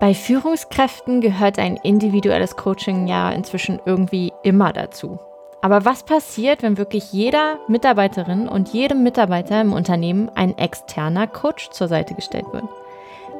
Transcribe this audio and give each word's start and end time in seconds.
Bei 0.00 0.14
Führungskräften 0.14 1.20
gehört 1.20 1.60
ein 1.60 1.76
individuelles 1.76 2.56
Coaching 2.56 3.06
ja 3.06 3.30
inzwischen 3.30 3.80
irgendwie 3.86 4.32
immer 4.42 4.72
dazu. 4.72 5.20
Aber 5.60 5.84
was 5.84 6.02
passiert, 6.02 6.64
wenn 6.64 6.76
wirklich 6.76 7.12
jeder 7.12 7.60
Mitarbeiterin 7.68 8.48
und 8.48 8.70
jedem 8.70 9.04
Mitarbeiter 9.04 9.60
im 9.60 9.72
Unternehmen 9.72 10.28
ein 10.34 10.58
externer 10.58 11.28
Coach 11.28 11.70
zur 11.70 11.86
Seite 11.86 12.14
gestellt 12.14 12.46
wird? 12.52 12.64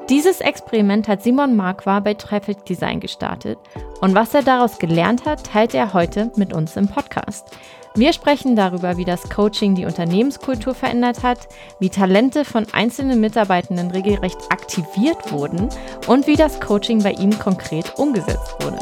Dieses 0.09 0.41
Experiment 0.41 1.09
hat 1.09 1.23
Simon 1.23 1.57
Marquardt 1.57 2.05
bei 2.05 2.15
Traffic 2.15 2.65
Design 2.65 3.01
gestartet 3.01 3.59
und 4.01 4.15
was 4.15 4.33
er 4.33 4.43
daraus 4.43 4.79
gelernt 4.79 5.27
hat, 5.27 5.45
teilt 5.45 5.75
er 5.75 5.95
heute 5.95 6.31
mit 6.37 6.53
uns 6.53 6.77
im 6.77 6.87
Podcast. 6.87 7.57
Wir 7.95 8.15
sprechen 8.15 8.57
darüber, 8.57 8.97
wie 8.97 9.05
das 9.05 9.29
Coaching 9.29 9.75
die 9.75 9.85
Unternehmenskultur 9.85 10.75
verändert 10.75 11.23
hat, 11.23 11.49
wie 11.79 11.91
Talente 11.91 12.47
von 12.47 12.67
einzelnen 12.73 13.21
Mitarbeitenden 13.21 13.91
regelrecht 13.91 14.39
aktiviert 14.49 15.31
wurden 15.31 15.69
und 16.07 16.27
wie 16.27 16.37
das 16.37 16.59
Coaching 16.59 17.03
bei 17.03 17.13
ihm 17.13 17.39
konkret 17.39 17.99
umgesetzt 17.99 18.57
wurde. 18.61 18.79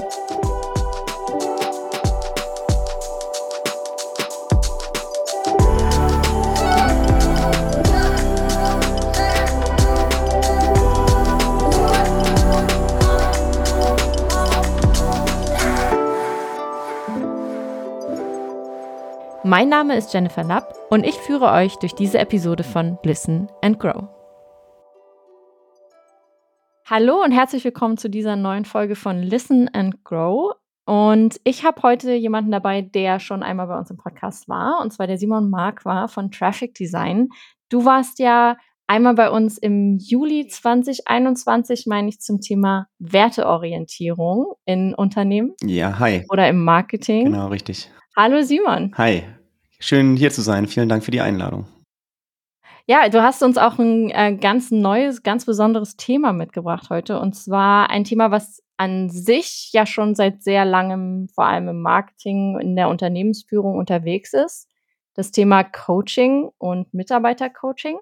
Mein 19.43 19.71
Name 19.71 19.97
ist 19.97 20.13
Jennifer 20.13 20.45
Lapp 20.45 20.75
und 20.91 21.03
ich 21.03 21.15
führe 21.15 21.51
euch 21.51 21.77
durch 21.77 21.95
diese 21.95 22.19
Episode 22.19 22.63
von 22.63 22.99
Listen 23.05 23.49
and 23.63 23.81
Grow. 23.81 24.09
Hallo 26.85 27.23
und 27.25 27.33
herzlich 27.33 27.65
willkommen 27.65 27.97
zu 27.97 28.11
dieser 28.11 28.37
neuen 28.37 28.67
Folge 28.67 28.97
von 28.97 29.23
Listen 29.23 29.71
and 29.73 30.05
Grow. 30.05 30.57
Und 30.85 31.41
ich 31.45 31.65
habe 31.65 31.81
heute 31.83 32.13
jemanden 32.13 32.51
dabei, 32.51 32.83
der 32.83 33.19
schon 33.19 33.43
einmal 33.43 33.69
bei 33.69 33.79
uns 33.79 33.91
im 33.91 33.97
Podcast 33.97 34.47
war, 34.47 34.79
und 34.83 34.93
zwar 34.93 35.07
der 35.07 35.17
Simon 35.17 35.49
Mark 35.49 35.87
war 35.87 36.09
von 36.09 36.31
Traffic 36.31 36.75
Design. 36.75 37.31
Du 37.71 37.87
warst 37.87 38.19
ja 38.19 38.59
einmal 38.91 39.15
bei 39.15 39.31
uns 39.31 39.57
im 39.57 39.97
Juli 39.99 40.49
2021, 40.49 41.87
meine 41.87 42.09
ich, 42.09 42.21
zum 42.21 42.41
Thema 42.41 42.89
Werteorientierung 42.99 44.55
in 44.67 44.95
Unternehmen. 44.95 45.55
Ja, 45.63 45.99
hi. 45.99 46.27
Oder 46.29 46.49
im 46.49 46.65
Marketing. 46.65 47.27
Genau, 47.27 47.49
richtig. 47.49 47.91
Hallo 48.17 48.43
Simon. 48.43 48.93
Hi, 48.99 49.23
Schön 49.83 50.15
hier 50.15 50.31
zu 50.31 50.43
sein. 50.43 50.67
Vielen 50.67 50.91
Dank 50.91 51.05
für 51.05 51.11
die 51.11 51.23
Einladung. 51.23 51.67
Ja, 52.87 53.09
du 53.09 53.23
hast 53.23 53.43
uns 53.43 53.57
auch 53.57 53.79
ein 53.79 54.11
äh, 54.11 54.37
ganz 54.37 54.71
neues, 54.71 55.23
ganz 55.23 55.47
besonderes 55.47 55.97
Thema 55.97 56.35
mitgebracht 56.35 56.91
heute. 56.91 57.19
Und 57.19 57.35
zwar 57.35 57.89
ein 57.89 58.05
Thema, 58.05 58.31
was 58.31 58.63
an 58.77 59.09
sich 59.09 59.71
ja 59.73 59.87
schon 59.87 60.15
seit 60.15 60.43
sehr 60.43 60.67
langem, 60.67 61.29
vor 61.35 61.47
allem 61.47 61.69
im 61.69 61.81
Marketing, 61.81 62.59
in 62.61 62.77
der 62.77 62.89
Unternehmensführung 62.91 63.79
unterwegs 63.79 64.35
ist. 64.35 64.69
Das 65.15 65.31
Thema 65.31 65.65
Coaching 65.65 66.51
und 66.59 66.93
Mitarbeitercoaching. 66.93 67.99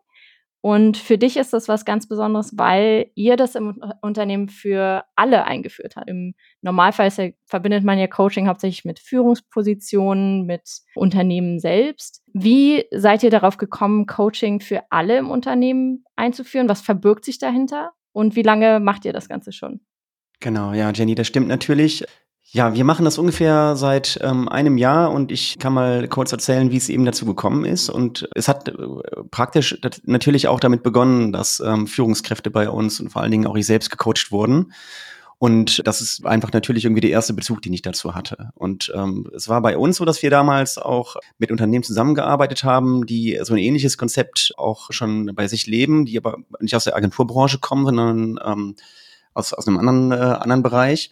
Und 0.61 0.97
für 0.97 1.19
dich 1.19 1.37
ist 1.37 1.53
das 1.53 1.69
was 1.69 1.84
ganz 1.84 2.09
Besonderes, 2.09 2.53
weil 2.56 3.11
ihr 3.14 3.37
das 3.37 3.55
im 3.55 3.81
Unternehmen 4.03 4.48
für 4.48 5.05
alle 5.14 5.45
eingeführt 5.45 5.95
habt. 5.95 6.11
Im 6.11 6.34
Normalfall 6.62 7.11
ja, 7.17 7.31
verbindet 7.47 7.84
man 7.84 7.98
ja 7.98 8.09
Coaching 8.09 8.48
hauptsächlich 8.48 8.84
mit 8.84 8.98
Führungspositionen, 8.98 10.47
mit 10.47 10.69
Unternehmen 10.97 11.61
selbst. 11.61 12.23
Wie 12.33 12.84
seid 12.92 13.23
ihr 13.23 13.31
darauf 13.31 13.56
gekommen, 13.56 14.06
Coaching 14.06 14.61
für 14.61 14.83
alle 14.91 15.19
im 15.19 15.31
Unternehmen 15.31 16.05
einzuführen? 16.17 16.69
Was 16.69 16.81
verbirgt 16.81 17.25
sich 17.25 17.39
dahinter? 17.39 17.92
Und 18.12 18.34
wie 18.34 18.42
lange 18.42 18.81
macht 18.81 19.05
ihr 19.05 19.12
das 19.12 19.29
Ganze 19.29 19.53
schon? 19.53 19.81
Genau, 20.41 20.73
ja, 20.73 20.91
Jenny, 20.91 21.14
das 21.14 21.29
stimmt 21.29 21.48
natürlich. 21.48 22.05
Ja, 22.50 22.72
wir 22.72 22.84
machen 22.84 23.04
das 23.04 23.18
ungefähr 23.18 23.77
seit 23.77 24.18
ähm, 24.22 24.48
einem 24.48 24.78
Jahr 24.78 25.11
und 25.11 25.30
ich 25.30 25.58
kann 25.58 25.74
mal 25.74 26.08
kurz 26.08 26.33
erzählen, 26.33 26.70
wie 26.70 26.78
es 26.78 26.89
eben 26.89 27.05
dazu 27.05 27.27
gekommen 27.27 27.67
ist. 27.67 27.90
Und 27.90 28.27
es 28.34 28.48
hat 28.48 28.68
äh, 28.68 28.74
praktisch 29.30 29.78
natürlich 30.05 30.48
auch 30.48 30.58
damit 30.58 30.83
begonnen, 30.83 31.30
dass 31.30 31.61
ähm, 31.61 31.86
Führungskräfte 31.86 32.50
bei 32.50 32.70
uns 32.70 33.00
und 33.00 33.11
vor 33.11 33.20
allen 33.20 33.33
Dingen 33.33 33.46
auch 33.46 33.56
ich 33.56 33.67
selbst 33.67 33.90
gecoacht 33.90 34.33
wurden. 34.33 34.73
Und 35.36 35.86
das 35.86 36.00
ist 36.00 36.24
einfach 36.24 36.50
natürlich 36.50 36.86
irgendwie 36.86 37.02
der 37.02 37.11
erste 37.11 37.34
Bezug, 37.34 37.61
den 37.61 37.74
ich 37.74 37.83
dazu 37.83 38.14
hatte. 38.14 38.48
Und 38.55 38.90
ähm, 38.94 39.30
es 39.36 39.50
war 39.50 39.61
bei 39.61 39.77
uns 39.77 39.98
so, 39.98 40.06
dass 40.06 40.23
wir 40.23 40.30
damals 40.30 40.78
auch 40.78 41.17
mit 41.36 41.50
Unternehmen 41.50 41.84
zusammengearbeitet 41.84 42.64
haben, 42.64 43.05
die 43.05 43.39
so 43.42 43.52
ein 43.52 43.58
ähnliches 43.58 43.98
Konzept 43.98 44.55
auch 44.56 44.90
schon 44.90 45.34
bei 45.34 45.48
sich 45.48 45.67
leben, 45.67 46.06
die 46.06 46.17
aber 46.17 46.39
nicht 46.61 46.74
aus 46.74 46.84
der 46.84 46.96
Agenturbranche 46.96 47.58
kommen, 47.58 47.84
sondern 47.84 48.40
ähm, 48.42 48.77
aus, 49.34 49.52
aus 49.52 49.68
einem 49.68 49.78
anderen, 49.78 50.12
äh, 50.12 50.14
anderen 50.14 50.62
Bereich. 50.62 51.11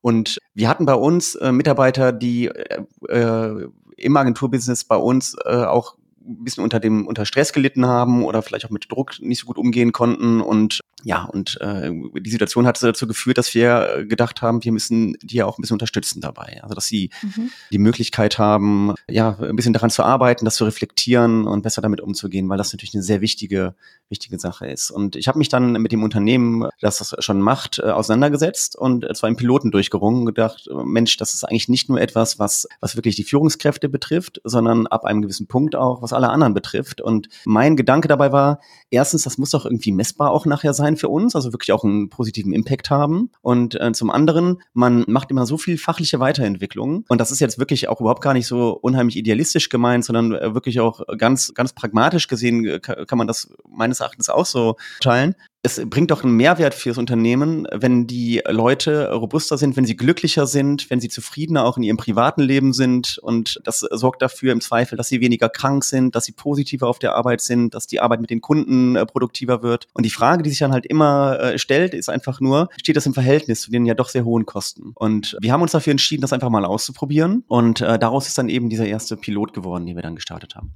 Und 0.00 0.38
wir 0.54 0.68
hatten 0.68 0.86
bei 0.86 0.94
uns 0.94 1.34
äh, 1.36 1.52
Mitarbeiter, 1.52 2.12
die 2.12 2.46
äh, 2.46 2.82
äh, 3.08 3.68
im 3.96 4.16
Agenturbusiness 4.16 4.84
bei 4.84 4.96
uns 4.96 5.36
äh, 5.44 5.64
auch 5.64 5.96
ein 6.26 6.44
bisschen 6.44 6.64
unter 6.64 6.80
dem 6.80 7.06
unter 7.06 7.24
Stress 7.24 7.52
gelitten 7.52 7.86
haben 7.86 8.24
oder 8.24 8.42
vielleicht 8.42 8.66
auch 8.66 8.70
mit 8.70 8.90
Druck 8.90 9.20
nicht 9.20 9.40
so 9.40 9.46
gut 9.46 9.58
umgehen 9.58 9.92
konnten. 9.92 10.40
Und 10.40 10.80
ja, 11.06 11.22
und 11.22 11.56
äh, 11.60 11.92
die 12.18 12.30
Situation 12.30 12.66
hat 12.66 12.82
dazu 12.82 13.06
geführt, 13.06 13.38
dass 13.38 13.54
wir 13.54 14.04
gedacht 14.08 14.42
haben, 14.42 14.64
wir 14.64 14.72
müssen 14.72 15.16
die 15.22 15.36
ja 15.36 15.46
auch 15.46 15.56
ein 15.56 15.60
bisschen 15.60 15.76
unterstützen 15.76 16.20
dabei. 16.20 16.58
Also 16.64 16.74
dass 16.74 16.86
sie 16.86 17.10
mhm. 17.22 17.50
die 17.70 17.78
Möglichkeit 17.78 18.40
haben, 18.40 18.92
ja, 19.08 19.38
ein 19.38 19.54
bisschen 19.54 19.72
daran 19.72 19.90
zu 19.90 20.02
arbeiten, 20.02 20.44
das 20.44 20.56
zu 20.56 20.64
reflektieren 20.64 21.46
und 21.46 21.62
besser 21.62 21.80
damit 21.80 22.00
umzugehen, 22.00 22.48
weil 22.48 22.58
das 22.58 22.72
natürlich 22.72 22.92
eine 22.92 23.04
sehr 23.04 23.20
wichtige, 23.20 23.76
wichtige 24.08 24.40
Sache 24.40 24.66
ist. 24.66 24.90
Und 24.90 25.14
ich 25.14 25.28
habe 25.28 25.38
mich 25.38 25.48
dann 25.48 25.74
mit 25.80 25.92
dem 25.92 26.02
Unternehmen, 26.02 26.68
das 26.80 26.98
das 26.98 27.14
schon 27.20 27.40
macht, 27.40 27.78
äh, 27.78 27.82
auseinandergesetzt 27.82 28.74
und 28.74 29.06
zwar 29.16 29.30
im 29.30 29.36
Piloten 29.36 29.70
durchgerungen 29.70 30.22
und 30.22 30.26
gedacht, 30.26 30.68
Mensch, 30.84 31.16
das 31.18 31.34
ist 31.34 31.44
eigentlich 31.44 31.68
nicht 31.68 31.88
nur 31.88 32.00
etwas, 32.00 32.40
was, 32.40 32.66
was 32.80 32.96
wirklich 32.96 33.14
die 33.14 33.22
Führungskräfte 33.22 33.88
betrifft, 33.88 34.40
sondern 34.42 34.88
ab 34.88 35.04
einem 35.04 35.22
gewissen 35.22 35.46
Punkt 35.46 35.76
auch, 35.76 36.02
was 36.02 36.12
alle 36.12 36.30
anderen 36.30 36.52
betrifft. 36.52 37.00
Und 37.00 37.28
mein 37.44 37.76
Gedanke 37.76 38.08
dabei 38.08 38.32
war, 38.32 38.58
erstens, 38.90 39.22
das 39.22 39.38
muss 39.38 39.50
doch 39.50 39.66
irgendwie 39.66 39.92
messbar 39.92 40.32
auch 40.32 40.46
nachher 40.46 40.74
sein 40.74 40.95
für 40.96 41.08
uns, 41.08 41.34
also 41.34 41.52
wirklich 41.52 41.72
auch 41.72 41.84
einen 41.84 42.08
positiven 42.08 42.52
Impact 42.52 42.90
haben. 42.90 43.30
Und 43.42 43.80
äh, 43.80 43.92
zum 43.92 44.10
anderen, 44.10 44.62
man 44.72 45.04
macht 45.08 45.30
immer 45.30 45.46
so 45.46 45.58
viel 45.58 45.78
fachliche 45.78 46.20
Weiterentwicklung. 46.20 47.04
Und 47.08 47.20
das 47.20 47.30
ist 47.30 47.40
jetzt 47.40 47.58
wirklich 47.58 47.88
auch 47.88 48.00
überhaupt 48.00 48.22
gar 48.22 48.34
nicht 48.34 48.46
so 48.46 48.70
unheimlich 48.70 49.16
idealistisch 49.16 49.68
gemeint, 49.68 50.04
sondern 50.04 50.32
äh, 50.32 50.54
wirklich 50.54 50.80
auch 50.80 51.00
ganz, 51.18 51.54
ganz 51.54 51.72
pragmatisch 51.72 52.28
gesehen 52.28 52.64
äh, 52.66 52.80
kann 52.80 53.18
man 53.18 53.26
das 53.26 53.52
meines 53.68 54.00
Erachtens 54.00 54.28
auch 54.28 54.46
so 54.46 54.76
teilen 55.00 55.34
es 55.66 55.82
bringt 55.84 56.12
doch 56.12 56.22
einen 56.22 56.36
Mehrwert 56.36 56.74
fürs 56.74 56.96
Unternehmen, 56.96 57.66
wenn 57.72 58.06
die 58.06 58.40
Leute 58.48 59.10
robuster 59.12 59.58
sind, 59.58 59.76
wenn 59.76 59.84
sie 59.84 59.96
glücklicher 59.96 60.46
sind, 60.46 60.88
wenn 60.90 61.00
sie 61.00 61.08
zufriedener 61.08 61.64
auch 61.64 61.76
in 61.76 61.82
ihrem 61.82 61.96
privaten 61.96 62.40
Leben 62.40 62.72
sind. 62.72 63.18
Und 63.18 63.60
das 63.64 63.80
sorgt 63.80 64.22
dafür 64.22 64.52
im 64.52 64.60
Zweifel, 64.60 64.96
dass 64.96 65.08
sie 65.08 65.20
weniger 65.20 65.48
krank 65.48 65.82
sind, 65.82 66.14
dass 66.14 66.24
sie 66.24 66.32
positiver 66.32 66.86
auf 66.86 67.00
der 67.00 67.16
Arbeit 67.16 67.40
sind, 67.40 67.74
dass 67.74 67.88
die 67.88 68.00
Arbeit 68.00 68.20
mit 68.20 68.30
den 68.30 68.40
Kunden 68.40 68.94
äh, 68.94 69.04
produktiver 69.04 69.62
wird. 69.62 69.88
Und 69.92 70.06
die 70.06 70.10
Frage, 70.10 70.44
die 70.44 70.50
sich 70.50 70.60
dann 70.60 70.72
halt 70.72 70.86
immer 70.86 71.40
äh, 71.40 71.58
stellt, 71.58 71.94
ist 71.94 72.08
einfach 72.08 72.40
nur, 72.40 72.68
steht 72.76 72.96
das 72.96 73.06
im 73.06 73.14
Verhältnis 73.14 73.62
zu 73.62 73.72
den 73.72 73.86
ja 73.86 73.94
doch 73.94 74.08
sehr 74.08 74.24
hohen 74.24 74.46
Kosten? 74.46 74.92
Und 74.94 75.36
wir 75.40 75.52
haben 75.52 75.62
uns 75.62 75.72
dafür 75.72 75.90
entschieden, 75.90 76.22
das 76.22 76.32
einfach 76.32 76.50
mal 76.50 76.64
auszuprobieren. 76.64 77.44
Und 77.48 77.80
äh, 77.80 77.98
daraus 77.98 78.28
ist 78.28 78.38
dann 78.38 78.48
eben 78.48 78.70
dieser 78.70 78.86
erste 78.86 79.16
Pilot 79.16 79.52
geworden, 79.52 79.84
den 79.84 79.96
wir 79.96 80.02
dann 80.02 80.14
gestartet 80.14 80.54
haben. 80.54 80.74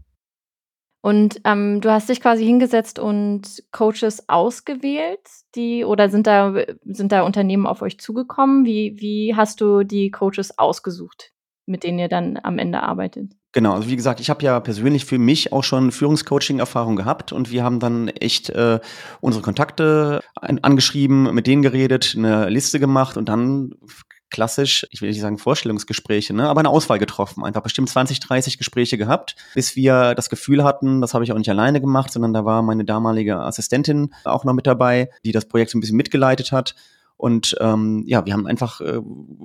Und 1.03 1.41
ähm, 1.45 1.81
du 1.81 1.91
hast 1.91 2.09
dich 2.11 2.21
quasi 2.21 2.45
hingesetzt 2.45 2.99
und 2.99 3.63
Coaches 3.73 4.29
ausgewählt, 4.29 5.21
die 5.55 5.85
oder 5.85 6.11
sind 6.11 6.27
da 6.27 6.55
sind 6.85 7.13
da 7.13 7.23
Unternehmen 7.23 7.67
auf 7.67 7.81
euch 7.81 7.99
zugekommen? 7.99 8.67
Wie 8.67 8.97
wie 8.99 9.35
hast 9.35 9.63
du 9.63 9.83
die 9.83 10.11
Coaches 10.11 10.59
ausgesucht, 10.59 11.33
mit 11.65 11.85
denen 11.85 11.99
ihr 11.99 12.09
dann 12.09 12.39
am 12.43 12.59
Ende 12.59 12.83
arbeitet? 12.83 13.33
Genau, 13.53 13.73
also 13.73 13.89
wie 13.89 13.97
gesagt, 13.97 14.21
ich 14.21 14.31
habe 14.31 14.45
ja 14.45 14.61
persönlich 14.61 15.05
für 15.07 15.19
mich 15.19 15.53
auch 15.53 15.65
schon 15.65 15.91
Führungscoaching-Erfahrung 15.91 16.95
gehabt 16.95 17.33
und 17.33 17.51
wir 17.51 17.65
haben 17.65 17.81
dann 17.81 18.07
echt 18.07 18.51
äh, 18.51 18.79
unsere 19.21 19.43
Kontakte 19.43 20.21
an, 20.37 20.61
angeschrieben, 20.61 21.35
mit 21.35 21.49
denen 21.49 21.63
geredet, 21.63 22.15
eine 22.17 22.49
Liste 22.49 22.79
gemacht 22.79 23.17
und 23.17 23.29
dann 23.29 23.75
klassisch, 24.31 24.87
ich 24.91 25.03
will 25.03 25.11
nicht 25.11 25.21
sagen 25.21 25.39
Vorstellungsgespräche, 25.39 26.35
ne, 26.35 26.49
aber 26.49 26.61
eine 26.61 26.69
Auswahl 26.69 26.99
getroffen. 26.99 27.45
Einfach 27.45 27.63
bestimmt 27.63 27.89
20, 27.89 28.21
30 28.21 28.59
Gespräche 28.59 28.99
gehabt, 28.99 29.37
bis 29.55 29.77
wir 29.77 30.15
das 30.15 30.31
Gefühl 30.31 30.65
hatten, 30.65 31.01
das 31.01 31.15
habe 31.15 31.25
ich 31.25 31.33
auch 31.33 31.39
nicht 31.39 31.51
alleine 31.51 31.81
gemacht, 31.81 32.13
sondern 32.13 32.33
da 32.33 32.45
war 32.45 32.63
meine 32.63 32.85
damalige 32.85 33.37
Assistentin 33.39 34.15
auch 34.25 34.45
noch 34.45 34.55
mit 34.55 34.67
dabei, 34.67 35.11
die 35.25 35.33
das 35.33 35.47
Projekt 35.47 35.71
so 35.71 35.79
ein 35.79 35.81
bisschen 35.81 35.97
mitgeleitet 35.97 36.53
hat. 36.53 36.75
Und 37.21 37.55
ähm, 37.61 38.03
ja, 38.07 38.25
wir 38.25 38.33
haben 38.33 38.47
einfach 38.47 38.81
äh, 38.81 38.99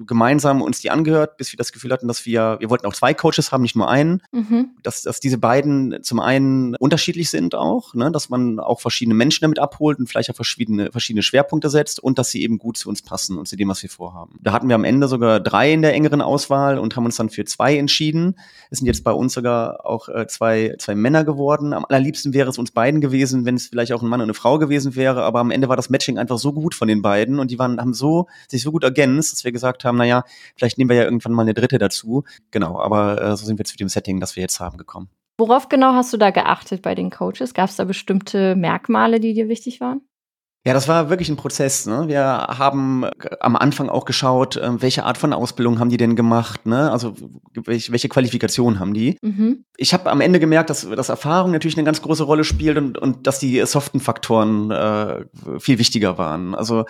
gemeinsam 0.07 0.62
uns 0.62 0.80
die 0.80 0.92
angehört, 0.92 1.36
bis 1.36 1.51
wir 1.51 1.57
das 1.57 1.74
Gefühl 1.74 1.92
hatten, 1.92 2.07
dass 2.07 2.25
wir, 2.25 2.56
wir 2.62 2.69
wollten 2.69 2.86
auch 2.86 2.94
zwei 2.94 3.13
Coaches 3.13 3.51
haben, 3.51 3.63
nicht 3.63 3.75
nur 3.75 3.89
einen, 3.89 4.22
mhm. 4.31 4.69
dass, 4.81 5.01
dass 5.01 5.19
diese 5.19 5.38
beiden 5.38 6.01
zum 6.01 6.22
einen 6.22 6.75
unterschiedlich 6.77 7.30
sind 7.30 7.54
auch, 7.54 7.94
ne, 7.94 8.13
dass 8.13 8.30
man 8.30 8.62
auch 8.62 8.80
verschiedene 8.80 9.13
Menschen 9.13 9.42
damit 9.42 9.60
abholt 9.60 10.00
und 10.00 10.07
vielleicht 10.07 10.30
auch 10.30 10.36
verschiedene, 10.36 10.89
verschiedene 10.94 11.22
Schwerpunkte 11.22 11.69
setzt 11.69 12.00
und 12.00 12.18
dass 12.18 12.30
sie 12.30 12.44
eben 12.44 12.60
gut 12.60 12.77
zu 12.77 12.88
uns 12.88 13.01
passen 13.01 13.38
und 13.38 13.45
zu 13.45 13.57
dem, 13.57 13.68
was 13.68 13.83
wir 13.83 13.89
vorhaben. 13.89 14.39
Da 14.42 14.54
hatten 14.54 14.69
wir 14.69 14.75
am 14.75 14.86
Ende 14.86 15.10
sogar 15.10 15.42
drei 15.42 15.74
in 15.74 15.81
der 15.81 15.94
engeren 15.94 16.22
Auswahl 16.22 16.80
und 16.80 16.95
haben 16.95 17.04
uns 17.04 17.18
dann 17.18 17.30
für 17.30 17.44
zwei 17.44 17.77
entschieden. 17.77 18.39
Es 18.69 18.77
sind 18.77 18.88
jetzt 18.88 19.04
bei 19.04 19.12
uns 19.12 19.33
sogar 19.33 19.86
auch 19.86 20.07
äh, 20.07 20.27
zwei, 20.27 20.75
zwei 20.80 20.95
Männer 20.95 21.25
geworden. 21.25 21.74
Am 21.74 21.83
allerliebsten 21.83 22.33
wäre 22.33 22.50
es 22.50 22.57
uns 22.57 22.72
beiden 22.72 23.01
gewesen, 23.01 23.44
wenn 23.44 23.56
es 23.56 23.68
vielleicht 23.68 23.92
auch 23.92 24.01
ein 24.01 24.07
Mann 24.07 24.22
und 24.22 24.27
eine 24.27 24.33
Frau 24.33 24.60
gewesen 24.60 24.95
wäre, 24.95 25.24
aber 25.24 25.42
am 25.42 25.51
Ende 25.51 25.68
war 25.68 25.75
das 25.75 25.89
Matching 25.89 26.18
einfach 26.18 26.38
so 26.38 26.54
gut 26.54 26.74
von 26.74 26.88
den 26.88 27.01
beiden 27.01 27.38
und 27.38 27.51
die 27.51 27.60
waren 27.60 27.65
waren, 27.66 27.82
haben 27.82 27.94
so, 27.94 28.28
sich 28.48 28.62
so 28.62 28.72
gut 28.72 28.84
ergänzt, 28.84 29.34
dass 29.34 29.44
wir 29.44 29.52
gesagt 29.52 29.86
haben, 29.86 29.98
naja, 29.98 30.24
vielleicht 30.56 30.78
nehmen 30.78 30.90
wir 30.90 30.98
ja 30.98 31.04
irgendwann 31.04 31.34
mal 31.34 31.42
eine 31.42 31.54
dritte 31.54 31.78
dazu. 31.78 32.24
Genau, 32.52 32.80
aber 32.80 33.22
äh, 33.22 33.38
so 33.38 33.46
sind 33.46 33.58
wir 33.58 33.66
zu 33.66 33.78
dem 33.78 33.90
Setting, 33.90 34.20
das 34.20 34.36
wir 34.36 34.42
jetzt 34.42 34.60
haben, 34.60 34.78
gekommen. 34.78 35.10
Worauf 35.38 35.68
genau 35.68 35.94
hast 35.94 36.14
du 36.14 36.18
da 36.18 36.32
geachtet 36.32 36.82
bei 36.82 36.96
den 36.96 37.10
Coaches? 37.10 37.54
Gab 37.54 37.70
es 37.70 37.76
da 37.76 37.84
bestimmte 37.84 38.56
Merkmale, 38.56 39.20
die 39.20 39.34
dir 39.34 39.50
wichtig 39.50 39.82
waren? 39.82 40.02
Ja, 40.66 40.74
das 40.74 40.88
war 40.88 41.12
wirklich 41.12 41.30
ein 41.30 41.36
Prozess. 41.36 41.86
Ne? 41.86 42.08
Wir 42.08 42.24
haben 42.24 43.04
äh, 43.04 43.10
am 43.40 43.56
Anfang 43.56 43.88
auch 43.88 44.06
geschaut, 44.06 44.58
äh, 44.58 44.82
welche 44.82 45.04
Art 45.04 45.18
von 45.18 45.32
Ausbildung 45.32 45.80
haben 45.80 45.90
die 45.90 45.98
denn 45.98 46.16
gemacht, 46.16 46.66
ne? 46.66 46.92
Also 46.92 47.14
welche, 47.54 47.92
welche 47.92 48.10
Qualifikation 48.10 48.80
haben 48.80 48.96
die? 48.96 49.20
Mhm. 49.22 49.66
Ich 49.78 49.94
habe 49.94 50.10
am 50.10 50.22
Ende 50.22 50.40
gemerkt, 50.40 50.72
dass, 50.72 50.90
dass 50.90 51.10
Erfahrung 51.10 51.52
natürlich 51.52 51.78
eine 51.78 51.86
ganz 51.86 52.02
große 52.02 52.24
Rolle 52.24 52.44
spielt 52.44 52.78
und, 52.78 52.98
und 52.98 53.28
dass 53.28 53.38
die 53.38 53.64
soften 53.68 54.00
Faktoren 54.00 54.72
äh, 54.72 55.26
viel 55.60 55.78
wichtiger 55.78 56.18
waren. 56.18 56.56
Also 56.56 56.86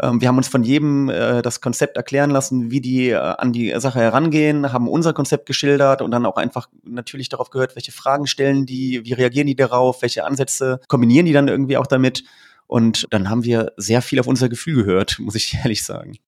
ähm, 0.00 0.20
wir 0.20 0.28
haben 0.28 0.36
uns 0.36 0.46
von 0.46 0.62
jedem 0.62 1.08
äh, 1.08 1.42
das 1.42 1.60
Konzept 1.60 1.96
erklären 1.96 2.30
lassen, 2.30 2.70
wie 2.70 2.80
die 2.80 3.10
äh, 3.10 3.16
an 3.16 3.52
die 3.52 3.74
Sache 3.80 3.98
herangehen, 3.98 4.72
haben 4.72 4.88
unser 4.88 5.12
Konzept 5.12 5.46
geschildert 5.46 6.00
und 6.00 6.12
dann 6.12 6.26
auch 6.26 6.36
einfach 6.36 6.68
natürlich 6.84 7.28
darauf 7.28 7.50
gehört, 7.50 7.74
welche 7.74 7.92
Fragen 7.92 8.28
stellen 8.28 8.66
die, 8.66 9.04
wie 9.04 9.14
reagieren 9.14 9.46
die 9.46 9.56
darauf, 9.56 10.02
welche 10.02 10.24
Ansätze 10.24 10.80
kombinieren 10.86 11.26
die 11.26 11.32
dann 11.32 11.48
irgendwie 11.48 11.76
auch 11.76 11.88
damit. 11.88 12.22
Und 12.66 13.06
dann 13.10 13.30
haben 13.30 13.44
wir 13.44 13.72
sehr 13.76 14.02
viel 14.02 14.20
auf 14.20 14.26
unser 14.26 14.48
Gefühl 14.48 14.84
gehört, 14.84 15.18
muss 15.20 15.34
ich 15.34 15.54
ehrlich 15.54 15.84
sagen. 15.84 16.18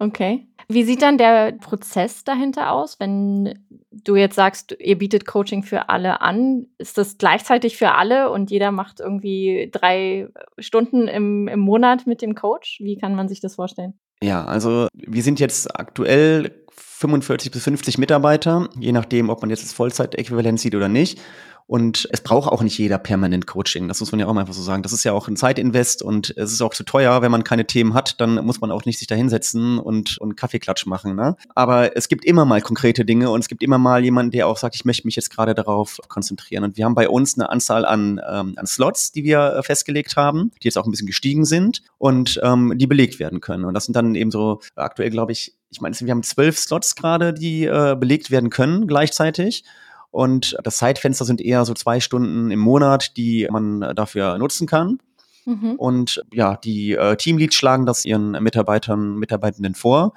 Okay. 0.00 0.48
Wie 0.66 0.84
sieht 0.84 1.02
dann 1.02 1.18
der 1.18 1.52
Prozess 1.52 2.24
dahinter 2.24 2.72
aus, 2.72 2.98
wenn 2.98 3.66
du 3.90 4.16
jetzt 4.16 4.34
sagst, 4.34 4.74
ihr 4.80 4.98
bietet 4.98 5.26
Coaching 5.26 5.62
für 5.62 5.88
alle 5.88 6.20
an? 6.20 6.66
Ist 6.78 6.98
das 6.98 7.18
gleichzeitig 7.18 7.76
für 7.76 7.92
alle 7.92 8.30
und 8.30 8.50
jeder 8.50 8.72
macht 8.72 9.00
irgendwie 9.00 9.68
drei 9.70 10.28
Stunden 10.58 11.06
im, 11.06 11.48
im 11.48 11.60
Monat 11.60 12.06
mit 12.06 12.22
dem 12.22 12.34
Coach? 12.34 12.80
Wie 12.80 12.96
kann 12.96 13.14
man 13.14 13.28
sich 13.28 13.40
das 13.40 13.56
vorstellen? 13.56 13.94
Ja, 14.22 14.44
also 14.46 14.88
wir 14.94 15.22
sind 15.22 15.38
jetzt 15.38 15.78
aktuell 15.78 16.63
45 16.96 17.50
bis 17.50 17.64
50 17.64 17.98
Mitarbeiter, 17.98 18.68
je 18.78 18.92
nachdem, 18.92 19.28
ob 19.28 19.40
man 19.40 19.50
jetzt 19.50 19.64
das 19.64 19.72
Vollzeitäquivalent 19.72 20.60
sieht 20.60 20.74
oder 20.74 20.88
nicht. 20.88 21.20
Und 21.66 22.06
es 22.12 22.20
braucht 22.20 22.52
auch 22.52 22.62
nicht 22.62 22.76
jeder 22.76 22.98
permanent 22.98 23.46
Coaching. 23.46 23.88
Das 23.88 23.98
muss 24.00 24.12
man 24.12 24.20
ja 24.20 24.26
auch 24.26 24.34
mal 24.34 24.42
einfach 24.42 24.52
so 24.52 24.62
sagen. 24.62 24.82
Das 24.82 24.92
ist 24.92 25.02
ja 25.02 25.12
auch 25.12 25.28
ein 25.28 25.36
Zeitinvest 25.36 26.02
und 26.02 26.36
es 26.36 26.52
ist 26.52 26.60
auch 26.60 26.74
zu 26.74 26.84
teuer. 26.84 27.22
Wenn 27.22 27.30
man 27.30 27.42
keine 27.42 27.66
Themen 27.66 27.94
hat, 27.94 28.20
dann 28.20 28.44
muss 28.44 28.60
man 28.60 28.70
auch 28.70 28.84
nicht 28.84 28.98
sich 28.98 29.08
da 29.08 29.14
hinsetzen 29.14 29.78
und, 29.78 30.18
und 30.18 30.36
Kaffeeklatsch 30.36 30.84
machen. 30.84 31.16
Ne? 31.16 31.36
Aber 31.54 31.96
es 31.96 32.08
gibt 32.08 32.26
immer 32.26 32.44
mal 32.44 32.60
konkrete 32.60 33.06
Dinge 33.06 33.30
und 33.30 33.40
es 33.40 33.48
gibt 33.48 33.62
immer 33.62 33.78
mal 33.78 34.04
jemanden, 34.04 34.30
der 34.32 34.46
auch 34.46 34.58
sagt, 34.58 34.74
ich 34.74 34.84
möchte 34.84 35.06
mich 35.06 35.16
jetzt 35.16 35.30
gerade 35.30 35.54
darauf 35.54 36.00
konzentrieren. 36.08 36.64
Und 36.64 36.76
wir 36.76 36.84
haben 36.84 36.94
bei 36.94 37.08
uns 37.08 37.38
eine 37.38 37.48
Anzahl 37.48 37.86
an, 37.86 38.20
ähm, 38.28 38.52
an 38.56 38.66
Slots, 38.66 39.12
die 39.12 39.24
wir 39.24 39.54
äh, 39.56 39.62
festgelegt 39.62 40.16
haben, 40.16 40.50
die 40.62 40.68
jetzt 40.68 40.76
auch 40.76 40.84
ein 40.84 40.90
bisschen 40.90 41.06
gestiegen 41.06 41.46
sind 41.46 41.82
und 41.96 42.38
ähm, 42.42 42.74
die 42.76 42.86
belegt 42.86 43.18
werden 43.18 43.40
können. 43.40 43.64
Und 43.64 43.72
das 43.72 43.86
sind 43.86 43.96
dann 43.96 44.14
eben 44.14 44.30
so 44.30 44.60
aktuell, 44.76 45.08
glaube 45.08 45.32
ich, 45.32 45.54
ich 45.74 45.80
meine, 45.80 45.94
wir 45.98 46.10
haben 46.10 46.22
zwölf 46.22 46.58
Slots 46.58 46.94
gerade, 46.94 47.34
die 47.34 47.64
äh, 47.64 47.96
belegt 47.98 48.30
werden 48.30 48.50
können 48.50 48.86
gleichzeitig. 48.86 49.64
Und 50.10 50.56
das 50.62 50.76
Zeitfenster 50.76 51.24
sind 51.24 51.40
eher 51.40 51.64
so 51.64 51.74
zwei 51.74 51.98
Stunden 51.98 52.52
im 52.52 52.60
Monat, 52.60 53.16
die 53.16 53.48
man 53.50 53.80
dafür 53.96 54.38
nutzen 54.38 54.68
kann. 54.68 54.98
Mhm. 55.44 55.74
Und 55.76 56.22
ja, 56.32 56.56
die 56.56 56.92
äh, 56.92 57.16
Teamleads 57.16 57.56
schlagen 57.56 57.86
das 57.86 58.04
ihren 58.04 58.30
Mitarbeitern, 58.30 59.16
Mitarbeitenden 59.16 59.74
vor 59.74 60.14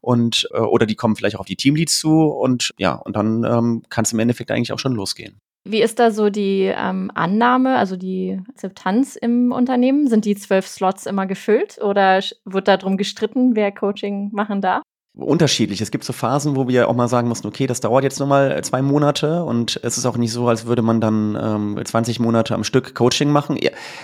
und 0.00 0.48
äh, 0.52 0.58
oder 0.58 0.86
die 0.86 0.94
kommen 0.94 1.16
vielleicht 1.16 1.36
auch 1.36 1.40
auf 1.40 1.46
die 1.46 1.56
Teamleads 1.56 1.98
zu 1.98 2.24
und 2.24 2.74
ja, 2.78 2.94
und 2.94 3.16
dann 3.16 3.44
ähm, 3.44 3.82
kann 3.88 4.04
es 4.04 4.12
im 4.12 4.18
Endeffekt 4.18 4.50
eigentlich 4.50 4.72
auch 4.72 4.78
schon 4.78 4.94
losgehen. 4.94 5.40
Wie 5.64 5.82
ist 5.82 5.98
da 5.98 6.12
so 6.12 6.30
die 6.30 6.72
ähm, 6.72 7.10
Annahme, 7.14 7.76
also 7.76 7.96
die 7.96 8.38
Akzeptanz 8.48 9.16
im 9.16 9.50
Unternehmen? 9.50 10.06
Sind 10.06 10.24
die 10.24 10.36
zwölf 10.36 10.66
Slots 10.68 11.06
immer 11.06 11.26
gefüllt 11.26 11.78
oder 11.82 12.20
wird 12.44 12.68
darum 12.68 12.96
gestritten, 12.96 13.56
wer 13.56 13.72
Coaching 13.72 14.30
machen 14.32 14.60
darf? 14.60 14.82
Unterschiedlich. 15.16 15.80
Es 15.80 15.90
gibt 15.90 16.04
so 16.04 16.12
Phasen, 16.12 16.56
wo 16.56 16.68
wir 16.68 16.88
auch 16.88 16.94
mal 16.94 17.08
sagen 17.08 17.28
mussten, 17.28 17.48
okay, 17.48 17.66
das 17.66 17.80
dauert 17.80 18.04
jetzt 18.04 18.20
nochmal 18.20 18.62
zwei 18.62 18.82
Monate 18.82 19.44
und 19.44 19.80
es 19.82 19.96
ist 19.96 20.04
auch 20.04 20.18
nicht 20.18 20.32
so, 20.32 20.46
als 20.48 20.66
würde 20.66 20.82
man 20.82 21.00
dann 21.00 21.38
ähm, 21.40 21.80
20 21.82 22.20
Monate 22.20 22.54
am 22.54 22.64
Stück 22.64 22.94
Coaching 22.94 23.30
machen. 23.30 23.58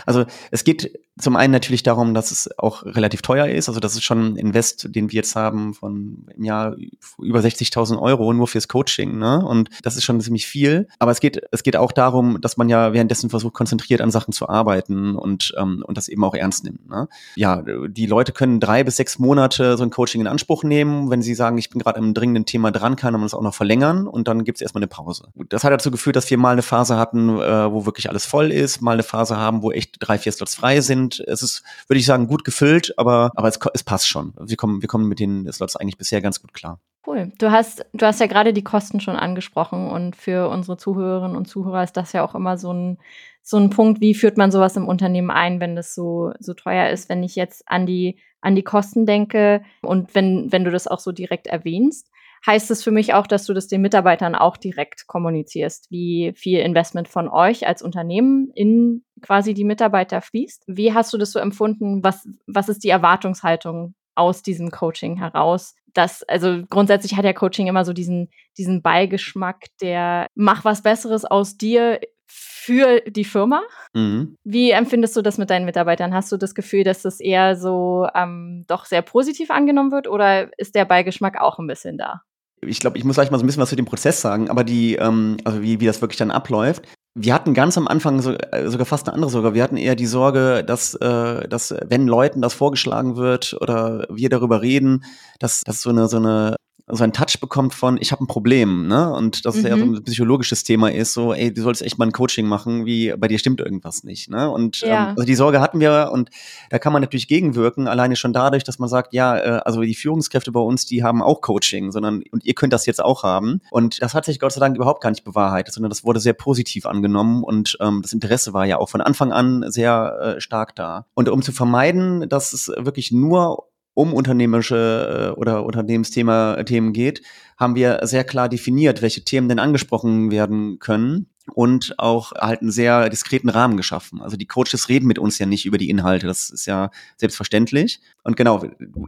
Also 0.06 0.24
es 0.50 0.64
geht 0.64 0.98
zum 1.18 1.36
einen 1.36 1.52
natürlich 1.52 1.82
darum, 1.82 2.14
dass 2.14 2.30
es 2.30 2.48
auch 2.58 2.84
relativ 2.84 3.20
teuer 3.20 3.46
ist. 3.46 3.68
Also 3.68 3.80
das 3.80 3.94
ist 3.94 4.02
schon 4.02 4.32
ein 4.32 4.36
Invest, 4.36 4.94
den 4.94 5.10
wir 5.10 5.16
jetzt 5.16 5.36
haben 5.36 5.74
von 5.74 6.26
im 6.34 6.44
Jahr 6.44 6.74
über 7.18 7.40
60.000 7.40 8.00
Euro 8.00 8.32
nur 8.32 8.48
fürs 8.48 8.66
Coaching. 8.66 9.18
Ne? 9.18 9.44
Und 9.44 9.68
das 9.82 9.96
ist 9.96 10.04
schon 10.04 10.20
ziemlich 10.22 10.46
viel. 10.46 10.88
Aber 10.98 11.10
es 11.10 11.20
geht, 11.20 11.42
es 11.50 11.62
geht 11.62 11.76
auch 11.76 11.92
darum, 11.92 12.40
dass 12.40 12.56
man 12.56 12.70
ja 12.70 12.94
währenddessen 12.94 13.28
versucht, 13.28 13.52
konzentriert 13.52 14.00
an 14.00 14.10
Sachen 14.10 14.32
zu 14.32 14.48
arbeiten 14.48 15.16
und, 15.16 15.54
ähm, 15.58 15.84
und 15.86 15.98
das 15.98 16.08
eben 16.08 16.24
auch 16.24 16.34
ernst 16.34 16.64
nimmt. 16.64 16.88
Ne? 16.88 17.08
Ja, 17.36 17.62
die 17.88 18.06
Leute 18.06 18.32
können 18.32 18.58
drei 18.58 18.82
bis 18.82 18.96
sechs 18.96 19.18
Monate 19.18 19.76
so 19.76 19.84
ein 19.84 19.90
Coaching 19.90 20.22
in 20.22 20.26
Anspruch 20.26 20.64
nehmen. 20.64 21.10
Wenn 21.10 21.20
sie 21.20 21.34
sagen, 21.34 21.58
ich 21.58 21.68
bin 21.68 21.80
gerade 21.80 21.98
im 21.98 22.14
dringenden 22.14 22.46
Thema 22.46 22.70
dran, 22.70 22.96
kann 22.96 23.12
man 23.12 23.24
es 23.24 23.34
auch 23.34 23.42
noch 23.42 23.54
verlängern 23.54 24.06
und 24.06 24.28
dann 24.28 24.44
gibt 24.44 24.56
es 24.56 24.62
erstmal 24.62 24.80
eine 24.80 24.88
Pause. 24.88 25.28
Das 25.50 25.62
hat 25.62 25.72
dazu 25.72 25.90
geführt, 25.90 26.16
dass 26.16 26.30
wir 26.30 26.38
mal 26.38 26.52
eine 26.52 26.62
Phase 26.62 26.96
hatten, 26.96 27.28
äh, 27.38 27.70
wo 27.70 27.84
wirklich 27.84 28.08
alles 28.08 28.24
voll 28.24 28.50
ist, 28.50 28.80
mal 28.80 28.92
eine 28.92 29.02
Phase 29.02 29.36
haben, 29.36 29.62
wo 29.62 29.72
echt 29.72 29.96
drei, 30.00 30.16
vier 30.16 30.32
Slots 30.32 30.54
frei 30.54 30.80
sind 30.80 31.01
sind. 31.02 31.20
Es 31.26 31.42
ist, 31.42 31.62
würde 31.88 31.98
ich 31.98 32.06
sagen, 32.06 32.26
gut 32.26 32.44
gefüllt, 32.44 32.94
aber, 32.96 33.30
aber 33.34 33.48
es, 33.48 33.58
es 33.74 33.82
passt 33.82 34.08
schon. 34.08 34.34
Wir 34.40 34.56
kommen, 34.56 34.82
wir 34.82 34.88
kommen 34.88 35.08
mit 35.08 35.20
den 35.20 35.50
Slots 35.52 35.76
eigentlich 35.76 35.98
bisher 35.98 36.20
ganz 36.20 36.40
gut 36.40 36.54
klar. 36.54 36.80
Cool. 37.06 37.32
Du 37.38 37.50
hast, 37.50 37.84
du 37.92 38.06
hast 38.06 38.20
ja 38.20 38.26
gerade 38.26 38.52
die 38.52 38.62
Kosten 38.62 39.00
schon 39.00 39.16
angesprochen 39.16 39.90
und 39.90 40.14
für 40.14 40.48
unsere 40.48 40.76
Zuhörerinnen 40.76 41.36
und 41.36 41.46
Zuhörer 41.46 41.82
ist 41.82 41.96
das 41.96 42.12
ja 42.12 42.24
auch 42.24 42.34
immer 42.34 42.56
so 42.58 42.72
ein, 42.72 42.98
so 43.42 43.56
ein 43.56 43.70
Punkt, 43.70 44.00
wie 44.00 44.14
führt 44.14 44.36
man 44.36 44.52
sowas 44.52 44.76
im 44.76 44.86
Unternehmen 44.86 45.30
ein, 45.30 45.58
wenn 45.58 45.74
das 45.74 45.96
so, 45.96 46.32
so 46.38 46.54
teuer 46.54 46.90
ist, 46.90 47.08
wenn 47.08 47.24
ich 47.24 47.34
jetzt 47.34 47.68
an 47.68 47.86
die, 47.86 48.18
an 48.40 48.54
die 48.54 48.62
Kosten 48.62 49.04
denke 49.04 49.62
und 49.82 50.14
wenn, 50.14 50.52
wenn 50.52 50.64
du 50.64 50.70
das 50.70 50.86
auch 50.86 51.00
so 51.00 51.10
direkt 51.10 51.48
erwähnst 51.48 52.08
heißt 52.46 52.70
es 52.70 52.82
für 52.82 52.90
mich 52.90 53.14
auch, 53.14 53.26
dass 53.26 53.46
du 53.46 53.54
das 53.54 53.68
den 53.68 53.82
Mitarbeitern 53.82 54.34
auch 54.34 54.56
direkt 54.56 55.06
kommunizierst, 55.06 55.90
wie 55.90 56.32
viel 56.36 56.58
Investment 56.60 57.08
von 57.08 57.28
euch 57.28 57.66
als 57.66 57.82
Unternehmen 57.82 58.50
in 58.54 59.04
quasi 59.20 59.54
die 59.54 59.64
Mitarbeiter 59.64 60.20
fließt. 60.20 60.64
Wie 60.66 60.92
hast 60.92 61.12
du 61.12 61.18
das 61.18 61.32
so 61.32 61.38
empfunden? 61.38 62.02
Was, 62.02 62.28
was 62.46 62.68
ist 62.68 62.84
die 62.84 62.88
Erwartungshaltung 62.88 63.94
aus 64.14 64.42
diesem 64.42 64.70
Coaching 64.70 65.16
heraus? 65.16 65.74
Das, 65.94 66.22
also 66.24 66.62
grundsätzlich 66.68 67.16
hat 67.16 67.24
ja 67.24 67.32
Coaching 67.32 67.66
immer 67.66 67.84
so 67.84 67.92
diesen, 67.92 68.30
diesen 68.58 68.82
Beigeschmack, 68.82 69.66
der 69.80 70.26
mach 70.34 70.64
was 70.64 70.82
Besseres 70.82 71.24
aus 71.24 71.58
dir 71.58 72.00
für 72.26 73.00
die 73.00 73.24
Firma. 73.24 73.62
Mhm. 73.92 74.36
Wie 74.42 74.70
empfindest 74.70 75.16
du 75.16 75.22
das 75.22 75.36
mit 75.36 75.50
deinen 75.50 75.66
Mitarbeitern? 75.66 76.14
Hast 76.14 76.32
du 76.32 76.36
das 76.36 76.54
Gefühl, 76.54 76.82
dass 76.82 77.02
das 77.02 77.20
eher 77.20 77.56
so 77.56 78.06
ähm, 78.14 78.64
doch 78.68 78.86
sehr 78.86 79.02
positiv 79.02 79.50
angenommen 79.50 79.92
wird 79.92 80.08
oder 80.08 80.48
ist 80.58 80.74
der 80.74 80.86
Beigeschmack 80.86 81.40
auch 81.40 81.58
ein 81.58 81.66
bisschen 81.66 81.98
da? 81.98 82.22
Ich 82.66 82.80
glaube, 82.80 82.98
ich 82.98 83.04
muss 83.04 83.16
gleich 83.16 83.30
mal 83.30 83.38
so 83.38 83.44
ein 83.44 83.46
bisschen 83.46 83.62
was 83.62 83.68
zu 83.68 83.76
dem 83.76 83.84
Prozess 83.84 84.20
sagen, 84.20 84.48
aber 84.50 84.64
die, 84.64 84.94
ähm, 84.94 85.36
also 85.44 85.62
wie, 85.62 85.80
wie 85.80 85.86
das 85.86 86.00
wirklich 86.00 86.18
dann 86.18 86.30
abläuft. 86.30 86.82
Wir 87.14 87.34
hatten 87.34 87.52
ganz 87.52 87.76
am 87.76 87.88
Anfang 87.88 88.22
so, 88.22 88.32
äh, 88.32 88.68
sogar 88.68 88.86
fast 88.86 89.06
eine 89.06 89.14
andere 89.14 89.30
Sorge. 89.30 89.54
Wir 89.54 89.62
hatten 89.62 89.76
eher 89.76 89.96
die 89.96 90.06
Sorge, 90.06 90.64
dass, 90.64 90.94
äh, 90.94 91.46
dass 91.48 91.74
wenn 91.86 92.06
Leuten 92.06 92.40
das 92.40 92.54
vorgeschlagen 92.54 93.16
wird 93.16 93.56
oder 93.60 94.06
wir 94.10 94.30
darüber 94.30 94.62
reden, 94.62 95.04
dass, 95.38 95.60
dass 95.60 95.82
so 95.82 95.90
eine, 95.90 96.08
so 96.08 96.16
eine 96.16 96.56
so 96.94 97.02
einen 97.02 97.14
Touch 97.14 97.40
bekommt 97.40 97.72
von, 97.72 97.96
ich 98.00 98.12
habe 98.12 98.22
ein 98.22 98.26
Problem, 98.26 98.86
ne? 98.86 99.10
Und 99.12 99.46
das 99.46 99.56
mhm. 99.56 99.66
ja 99.66 99.78
so 99.78 99.86
mhm. 99.86 99.94
ein 99.94 100.04
psychologisches 100.04 100.62
Thema 100.62 100.92
ist, 100.92 101.14
so, 101.14 101.32
ey, 101.32 101.52
du 101.52 101.62
sollst 101.62 101.80
echt 101.80 101.98
mal 101.98 102.06
ein 102.06 102.12
Coaching 102.12 102.46
machen, 102.46 102.84
wie 102.84 103.14
bei 103.16 103.28
dir 103.28 103.38
stimmt 103.38 103.60
irgendwas 103.60 104.04
nicht, 104.04 104.28
ne? 104.28 104.50
Und 104.50 104.80
ja. 104.80 105.10
ähm, 105.10 105.14
also 105.16 105.24
die 105.24 105.34
Sorge 105.34 105.60
hatten 105.60 105.80
wir 105.80 106.10
und 106.12 106.28
da 106.70 106.78
kann 106.78 106.92
man 106.92 107.00
natürlich 107.00 107.28
gegenwirken, 107.28 107.88
alleine 107.88 108.14
schon 108.14 108.34
dadurch, 108.34 108.62
dass 108.62 108.78
man 108.78 108.90
sagt, 108.90 109.14
ja, 109.14 109.38
äh, 109.38 109.60
also 109.64 109.80
die 109.80 109.94
Führungskräfte 109.94 110.52
bei 110.52 110.60
uns, 110.60 110.84
die 110.84 111.02
haben 111.02 111.22
auch 111.22 111.40
Coaching, 111.40 111.92
sondern 111.92 112.22
und 112.30 112.44
ihr 112.44 112.54
könnt 112.54 112.74
das 112.74 112.84
jetzt 112.84 113.02
auch 113.02 113.22
haben. 113.22 113.60
Und 113.70 114.02
das 114.02 114.12
hat 114.12 114.26
sich 114.26 114.38
Gott 114.38 114.52
sei 114.52 114.60
Dank 114.60 114.76
überhaupt 114.76 115.02
gar 115.02 115.10
nicht 115.10 115.24
bewahrheitet, 115.24 115.72
sondern 115.72 115.90
das 115.90 116.04
wurde 116.04 116.20
sehr 116.20 116.34
positiv 116.34 116.84
angenommen 116.84 117.42
und 117.42 117.78
ähm, 117.80 118.02
das 118.02 118.12
Interesse 118.12 118.52
war 118.52 118.66
ja 118.66 118.76
auch 118.76 118.90
von 118.90 119.00
Anfang 119.00 119.32
an 119.32 119.64
sehr 119.68 120.36
äh, 120.36 120.40
stark 120.40 120.76
da. 120.76 121.06
Und 121.14 121.30
um 121.30 121.40
zu 121.40 121.52
vermeiden, 121.52 122.28
dass 122.28 122.52
es 122.52 122.68
wirklich 122.68 123.12
nur 123.12 123.71
um 123.94 124.14
unternehmerische 124.14 125.34
äh, 125.36 125.38
oder 125.38 125.64
Unternehmensthema 125.64 126.62
Themen 126.64 126.92
geht, 126.92 127.22
haben 127.58 127.74
wir 127.74 128.00
sehr 128.02 128.24
klar 128.24 128.48
definiert, 128.48 129.02
welche 129.02 129.24
Themen 129.24 129.48
denn 129.48 129.58
angesprochen 129.58 130.30
werden 130.30 130.78
können 130.78 131.26
und 131.54 131.94
auch 131.98 132.32
halt 132.32 132.60
einen 132.60 132.70
sehr 132.70 133.08
diskreten 133.08 133.48
Rahmen 133.48 133.76
geschaffen. 133.76 134.20
Also 134.20 134.36
die 134.36 134.46
Coaches 134.46 134.88
reden 134.88 135.06
mit 135.06 135.18
uns 135.18 135.38
ja 135.38 135.46
nicht 135.46 135.66
über 135.66 135.78
die 135.78 135.90
Inhalte, 135.90 136.26
das 136.26 136.50
ist 136.50 136.66
ja 136.66 136.90
selbstverständlich. 137.16 138.00
Und 138.22 138.36
genau, 138.36 138.62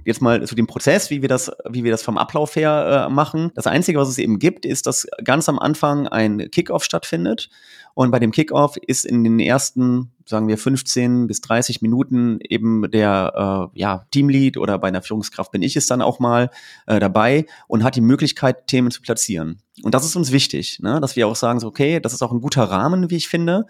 jetzt 0.04 0.20
mal 0.20 0.44
zu 0.46 0.54
dem 0.54 0.66
Prozess, 0.66 1.10
wie 1.10 1.22
wir 1.22 1.28
das, 1.28 1.50
wie 1.68 1.84
wir 1.84 1.90
das 1.90 2.02
vom 2.02 2.18
Ablauf 2.18 2.56
her 2.56 3.06
äh, 3.08 3.12
machen. 3.12 3.50
Das 3.54 3.66
Einzige, 3.66 3.98
was 3.98 4.08
es 4.08 4.18
eben 4.18 4.38
gibt, 4.38 4.66
ist, 4.66 4.86
dass 4.86 5.06
ganz 5.22 5.48
am 5.48 5.58
Anfang 5.58 6.08
ein 6.08 6.50
Kickoff 6.50 6.84
stattfindet. 6.84 7.50
Und 7.94 8.10
bei 8.10 8.18
dem 8.18 8.32
Kickoff 8.32 8.76
ist 8.76 9.04
in 9.04 9.22
den 9.22 9.38
ersten, 9.38 10.12
sagen 10.26 10.48
wir, 10.48 10.58
15 10.58 11.26
bis 11.26 11.40
30 11.40 11.82
Minuten 11.82 12.38
eben 12.40 12.90
der 12.90 13.70
äh, 13.74 13.78
ja, 13.78 14.06
Teamlead 14.10 14.56
oder 14.56 14.78
bei 14.78 14.88
einer 14.88 15.02
Führungskraft 15.02 15.52
bin 15.52 15.62
ich 15.62 15.76
es 15.76 15.86
dann 15.86 16.02
auch 16.02 16.18
mal 16.18 16.50
äh, 16.86 16.98
dabei 16.98 17.46
und 17.68 17.84
hat 17.84 17.96
die 17.96 18.00
Möglichkeit, 18.00 18.66
Themen 18.66 18.90
zu 18.90 19.02
platzieren. 19.02 19.60
Und 19.82 19.94
das 19.94 20.04
ist 20.04 20.16
uns 20.16 20.32
wichtig, 20.32 20.80
ne? 20.80 21.00
dass 21.00 21.16
wir 21.16 21.26
auch 21.26 21.36
sagen, 21.36 21.60
so, 21.60 21.66
okay, 21.66 22.00
das 22.00 22.12
ist 22.12 22.22
auch 22.22 22.32
ein 22.32 22.40
guter 22.40 22.64
Rahmen, 22.64 23.10
wie 23.10 23.16
ich 23.16 23.28
finde 23.28 23.66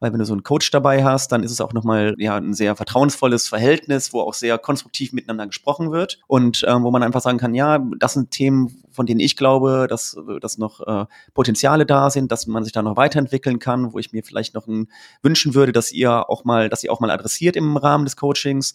weil 0.00 0.12
wenn 0.12 0.18
du 0.18 0.24
so 0.24 0.32
einen 0.32 0.42
Coach 0.42 0.70
dabei 0.70 1.04
hast, 1.04 1.32
dann 1.32 1.42
ist 1.42 1.50
es 1.50 1.60
auch 1.60 1.72
nochmal 1.72 2.14
ja, 2.18 2.36
ein 2.36 2.54
sehr 2.54 2.76
vertrauensvolles 2.76 3.48
Verhältnis, 3.48 4.12
wo 4.12 4.20
auch 4.20 4.34
sehr 4.34 4.58
konstruktiv 4.58 5.12
miteinander 5.12 5.46
gesprochen 5.46 5.90
wird 5.90 6.20
und 6.26 6.64
ähm, 6.68 6.84
wo 6.84 6.90
man 6.90 7.02
einfach 7.02 7.20
sagen 7.20 7.38
kann, 7.38 7.54
ja, 7.54 7.84
das 7.98 8.14
sind 8.14 8.30
Themen, 8.30 8.82
von 8.98 9.06
denen 9.06 9.20
ich 9.20 9.36
glaube, 9.36 9.86
dass, 9.88 10.18
dass 10.40 10.58
noch 10.58 10.80
äh, 10.84 11.06
Potenziale 11.32 11.86
da 11.86 12.10
sind, 12.10 12.32
dass 12.32 12.48
man 12.48 12.64
sich 12.64 12.72
da 12.72 12.82
noch 12.82 12.96
weiterentwickeln 12.96 13.60
kann, 13.60 13.92
wo 13.92 14.00
ich 14.00 14.12
mir 14.12 14.24
vielleicht 14.24 14.54
noch 14.54 14.66
ein, 14.66 14.88
wünschen 15.22 15.54
würde, 15.54 15.70
dass 15.70 15.92
ihr 15.92 16.28
auch 16.28 16.44
mal, 16.44 16.68
dass 16.68 16.82
ihr 16.82 16.92
auch 16.92 16.98
mal 16.98 17.12
adressiert 17.12 17.54
im 17.54 17.76
Rahmen 17.76 18.06
des 18.06 18.16
Coachings. 18.16 18.74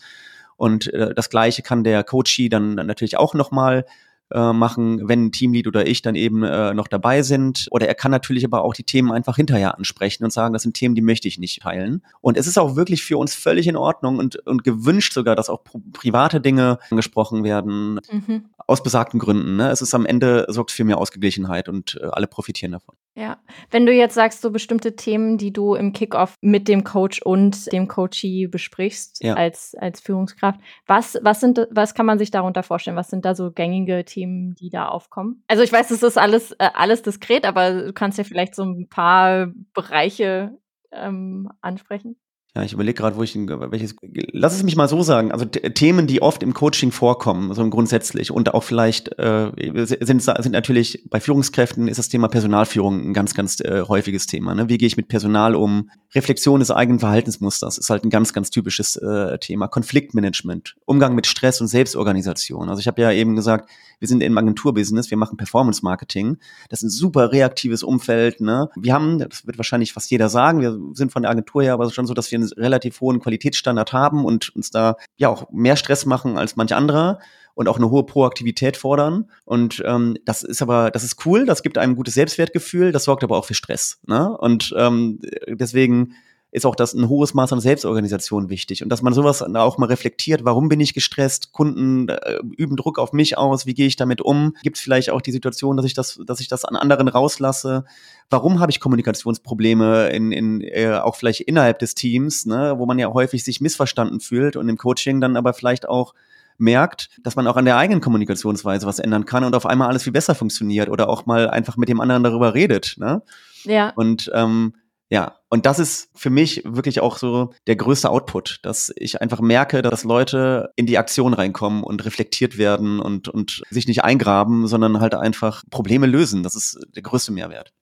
Und 0.56 0.88
äh, 0.94 1.14
das 1.14 1.30
Gleiche 1.30 1.62
kann 1.62 1.84
der 1.84 2.06
Coachie 2.06 2.48
dann 2.48 2.76
natürlich 2.76 3.18
auch 3.18 3.34
nochmal 3.34 3.86
äh, 4.34 4.54
machen, 4.54 5.08
wenn 5.08 5.26
ein 5.26 5.32
Teamlead 5.32 5.68
oder 5.68 5.86
ich 5.86 6.02
dann 6.02 6.16
eben 6.16 6.44
äh, 6.44 6.74
noch 6.74 6.88
dabei 6.88 7.22
sind. 7.22 7.68
Oder 7.72 7.88
er 7.88 7.96
kann 7.96 8.12
natürlich 8.12 8.44
aber 8.46 8.64
auch 8.64 8.74
die 8.74 8.84
Themen 8.84 9.12
einfach 9.12 9.36
hinterher 9.36 9.78
ansprechen 9.78 10.24
und 10.24 10.34
sagen, 10.34 10.54
das 10.54 10.64
sind 10.64 10.76
Themen, 10.76 10.96
die 10.96 11.02
möchte 11.02 11.28
ich 11.28 11.38
nicht 11.38 11.62
teilen. 11.62 12.04
Und 12.22 12.38
es 12.38 12.48
ist 12.48 12.58
auch 12.58 12.76
wirklich 12.76 13.04
für 13.04 13.18
uns 13.18 13.36
völlig 13.36 13.68
in 13.68 13.76
Ordnung 13.76 14.18
und, 14.18 14.36
und 14.48 14.64
gewünscht 14.64 15.14
sogar, 15.14 15.36
dass 15.36 15.50
auch 15.50 15.64
private 15.94 16.42
Dinge 16.42 16.80
angesprochen 16.90 17.44
werden. 17.44 18.00
Mhm. 18.12 18.46
Aus 18.66 18.82
besagten 18.82 19.20
Gründen. 19.20 19.58
Ne? 19.58 19.70
Es 19.70 19.82
ist 19.82 19.94
am 19.94 20.06
Ende, 20.06 20.46
sorgt 20.48 20.72
für 20.72 20.84
mehr 20.84 20.98
Ausgeglichenheit 20.98 21.70
und 21.70 22.00
äh, 22.02 22.06
alle 22.06 22.28
profitieren 22.28 22.72
davon. 22.72 22.96
Ja, 23.16 23.38
wenn 23.70 23.86
du 23.86 23.94
jetzt 23.94 24.16
sagst, 24.16 24.42
so 24.42 24.50
bestimmte 24.50 24.96
Themen, 24.96 25.38
die 25.38 25.54
du 25.54 25.76
im 25.76 25.94
Kickoff 25.94 26.36
mit 26.42 26.68
dem 26.68 26.84
Coach 26.84 27.22
und 27.22 27.72
dem 27.72 27.88
Coachee 27.88 28.48
besprichst 28.48 29.24
ja. 29.24 29.36
als, 29.36 29.76
als 29.76 30.02
Führungskraft, 30.02 30.60
was, 30.88 31.20
was 31.22 31.40
sind, 31.40 31.68
was 31.70 31.94
kann 31.94 32.08
man 32.08 32.18
sich 32.18 32.32
darunter 32.32 32.64
vorstellen? 32.64 32.98
Was 32.98 33.10
sind 33.10 33.24
da 33.24 33.36
so 33.36 33.52
gängige 33.52 34.04
Themen, 34.04 34.56
die 34.56 34.72
da 34.72 34.88
aufkommen? 34.88 35.44
Also 35.48 35.62
ich 35.62 35.72
weiß, 35.72 35.90
das 35.90 36.02
ist 36.02 36.18
alles, 36.18 36.54
äh, 36.54 36.70
alles 36.74 37.04
diskret, 37.04 37.46
aber 37.46 37.84
du 37.84 37.94
kannst 37.94 38.18
ja 38.18 38.24
vielleicht 38.24 38.56
so 38.56 38.64
ein 38.64 38.88
paar 38.90 39.52
Bereiche 39.74 40.58
ähm, 40.92 41.50
ansprechen. 41.62 42.16
Ja, 42.56 42.62
ich 42.62 42.74
überlege 42.74 42.96
gerade, 42.96 43.16
wo 43.16 43.24
ich 43.24 43.36
welches. 43.36 43.96
Lass 44.32 44.56
es 44.56 44.62
mich 44.62 44.76
mal 44.76 44.88
so 44.88 45.02
sagen. 45.02 45.32
Also 45.32 45.46
Themen, 45.46 46.06
die 46.06 46.22
oft 46.22 46.44
im 46.44 46.54
Coaching 46.54 46.92
vorkommen, 46.92 47.52
so 47.56 47.68
grundsätzlich 47.68 48.30
und 48.30 48.54
auch 48.54 48.62
vielleicht 48.62 49.18
äh, 49.18 49.52
sind, 49.86 50.22
sind 50.22 50.52
natürlich 50.52 51.04
bei 51.10 51.20
Führungskräften 51.20 51.88
ist 51.88 51.98
das 51.98 52.10
Thema 52.10 52.28
Personalführung 52.28 53.10
ein 53.10 53.14
ganz, 53.14 53.34
ganz 53.34 53.60
äh, 53.60 53.82
häufiges 53.88 54.28
Thema. 54.28 54.54
Ne? 54.54 54.70
Wie 54.70 54.78
gehe 54.78 54.86
ich 54.86 54.98
mit 54.98 55.08
Personal 55.08 55.56
um? 55.56 55.90
Reflexion 56.14 56.60
des 56.60 56.70
eigenen 56.70 57.00
Verhaltensmusters 57.00 57.80
ist 57.80 57.90
halt 57.90 58.04
ein 58.04 58.12
ganz, 58.12 58.34
ganz 58.34 58.52
typisches 58.52 58.98
äh, 58.98 59.40
Thema. 59.40 59.68
Konfliktmanagement, 59.68 60.76
Umgang 60.86 61.16
mit 61.16 61.26
Stress 61.26 61.60
und 61.60 61.68
Selbstorganisation. 61.68 62.70
Also 62.70 62.82
ich 62.82 62.88
habe 62.88 63.02
ja 63.02 63.12
eben 63.12 63.36
gesagt, 63.36 63.68
wir 63.98 64.08
sind 64.08 64.22
im 64.22 64.38
Agenturbusiness, 64.38 65.10
wir 65.10 65.18
machen 65.18 65.38
Performance 65.38 65.80
Marketing. 65.84 66.38
Das 66.70 66.84
ist 66.84 66.84
ein 66.84 66.90
super 66.90 67.32
reaktives 67.32 67.82
Umfeld. 67.82 68.42
Ne? 68.42 68.70
Wir 68.76 68.94
haben, 68.94 69.18
das 69.18 69.48
wird 69.48 69.58
wahrscheinlich 69.58 69.94
fast 69.94 70.12
jeder 70.12 70.30
sagen, 70.30 70.60
wir 70.62 70.78
sind 70.94 71.12
von 71.12 71.24
der 71.24 71.32
Agentur 71.32 71.64
her 71.64 71.74
aber 71.74 71.90
schon 71.90 72.06
so, 72.06 72.14
dass 72.14 72.30
wir 72.30 72.43
einen 72.52 72.64
relativ 72.64 73.02
hohen 73.02 73.20
Qualitätsstandard 73.20 73.94
haben 73.94 74.26
und 74.26 74.56
uns 74.56 74.70
da 74.72 74.98
ja 75.16 75.30
auch 75.30 75.50
mehr 75.52 75.76
Stress 75.76 76.06
machen 76.06 76.38
als 76.38 76.56
manch 76.56 76.76
anderer 76.76 77.20
und 77.56 77.68
auch 77.68 77.78
eine 77.78 77.90
hohe 77.90 78.06
Proaktivität 78.06 78.78
fordern. 78.78 79.30
Und 79.46 79.84
ähm, 79.86 80.18
das 80.26 80.44
ist 80.44 80.62
aber, 80.62 80.92
das 80.92 81.04
ist 81.04 81.26
cool, 81.26 81.46
das 81.46 81.64
gibt 81.64 81.78
einem 81.78 81.96
gutes 81.96 82.16
Selbstwertgefühl, 82.16 82.92
das 82.92 83.04
sorgt 83.04 83.24
aber 83.24 83.38
auch 83.38 83.46
für 83.46 83.54
Stress. 83.54 84.00
Ne? 84.08 84.36
Und 84.38 84.74
ähm, 84.78 85.20
deswegen 85.48 86.16
ist 86.54 86.68
auch 86.68 86.76
das 86.76 86.94
ein 86.94 87.10
hohes 87.10 87.34
Maß 87.34 87.52
an 87.52 87.60
Selbstorganisation 87.60 88.50
wichtig 88.50 88.84
und 88.84 88.90
dass 88.90 89.02
man 89.02 89.12
sowas 89.14 89.42
auch 89.42 89.78
mal 89.80 89.88
reflektiert, 89.88 90.46
warum 90.46 90.70
bin 90.70 90.80
ich 90.80 90.94
gestresst, 90.94 91.52
Kunden 91.52 92.10
äh, 92.10 92.40
üben 92.58 92.76
Druck 92.76 93.00
auf 93.00 93.12
mich 93.12 93.40
aus, 93.40 93.66
wie 93.66 93.74
gehe 93.74 93.88
ich 93.88 93.96
damit 93.96 94.22
um? 94.22 94.56
Gibt 94.62 94.78
es 94.78 94.84
vielleicht 94.84 95.10
auch 95.10 95.22
die 95.22 95.32
Situation, 95.32 95.76
dass 95.78 95.86
ich 95.86 95.96
das, 95.96 96.20
dass 96.28 96.40
ich 96.40 96.48
das 96.48 96.64
an 96.64 96.76
anderen 96.76 97.08
rauslasse? 97.08 97.86
Warum 98.30 98.60
habe 98.60 98.72
ich 98.72 98.80
Kommunikationsprobleme 98.80 100.10
in, 100.10 100.32
in 100.32 100.62
äh, 100.62 101.00
auch 101.02 101.16
vielleicht 101.16 101.42
innerhalb 101.42 101.80
des 101.80 101.96
Teams, 101.96 102.46
ne, 102.46 102.76
wo 102.78 102.86
man 102.86 103.00
ja 103.00 103.12
häufig 103.12 103.44
sich 103.44 103.60
missverstanden 103.60 104.20
fühlt 104.20 104.56
und 104.56 104.70
im 104.70 104.78
Coaching 104.78 105.22
dann 105.22 105.36
aber 105.36 105.54
vielleicht 105.54 105.90
auch 105.90 106.14
merkt, 106.60 107.10
dass 107.24 107.36
man 107.36 107.48
auch 107.48 107.58
an 107.58 107.66
der 107.66 107.78
eigenen 107.78 108.00
Kommunikationsweise 108.00 108.86
was 108.86 109.00
ändern 109.00 109.26
kann 109.26 109.44
und 109.44 109.56
auf 109.56 109.66
einmal 109.66 109.90
alles 109.90 110.04
viel 110.04 110.14
besser 110.14 110.36
funktioniert 110.36 110.88
oder 110.88 111.10
auch 111.10 111.26
mal 111.26 111.50
einfach 111.50 111.78
mit 111.78 111.90
dem 111.90 112.00
anderen 112.00 112.24
darüber 112.24 112.54
redet. 112.54 112.94
Ne? 113.00 113.24
Ja. 113.64 113.92
Und 113.96 114.30
ähm, 114.36 114.76
ja, 115.14 115.36
und 115.48 115.68
das 115.68 115.78
ist 115.78 116.10
für 116.16 116.32
mich 116.32 116.64
wirklich 116.66 117.00
auch 117.00 117.20
so 117.20 117.52
der 117.68 117.76
größte 117.76 118.10
Output, 118.10 118.62
dass 118.64 118.92
ich 118.96 119.22
einfach 119.22 119.42
merke, 119.42 119.84
dass 119.84 120.04
Leute 120.04 120.72
in 120.76 120.88
die 120.88 120.98
Aktion 120.98 121.36
reinkommen 121.36 121.84
und 121.84 122.04
reflektiert 122.04 122.58
werden 122.58 123.00
und, 123.00 123.28
und 123.28 123.62
sich 123.70 123.86
nicht 123.86 124.04
eingraben, 124.04 124.66
sondern 124.66 125.00
halt 125.00 125.14
einfach 125.14 125.64
Probleme 125.70 126.08
lösen. 126.08 126.42
Das 126.42 126.56
ist 126.56 126.80
der 126.96 127.04
größte 127.04 127.32
Mehrwert. 127.32 127.74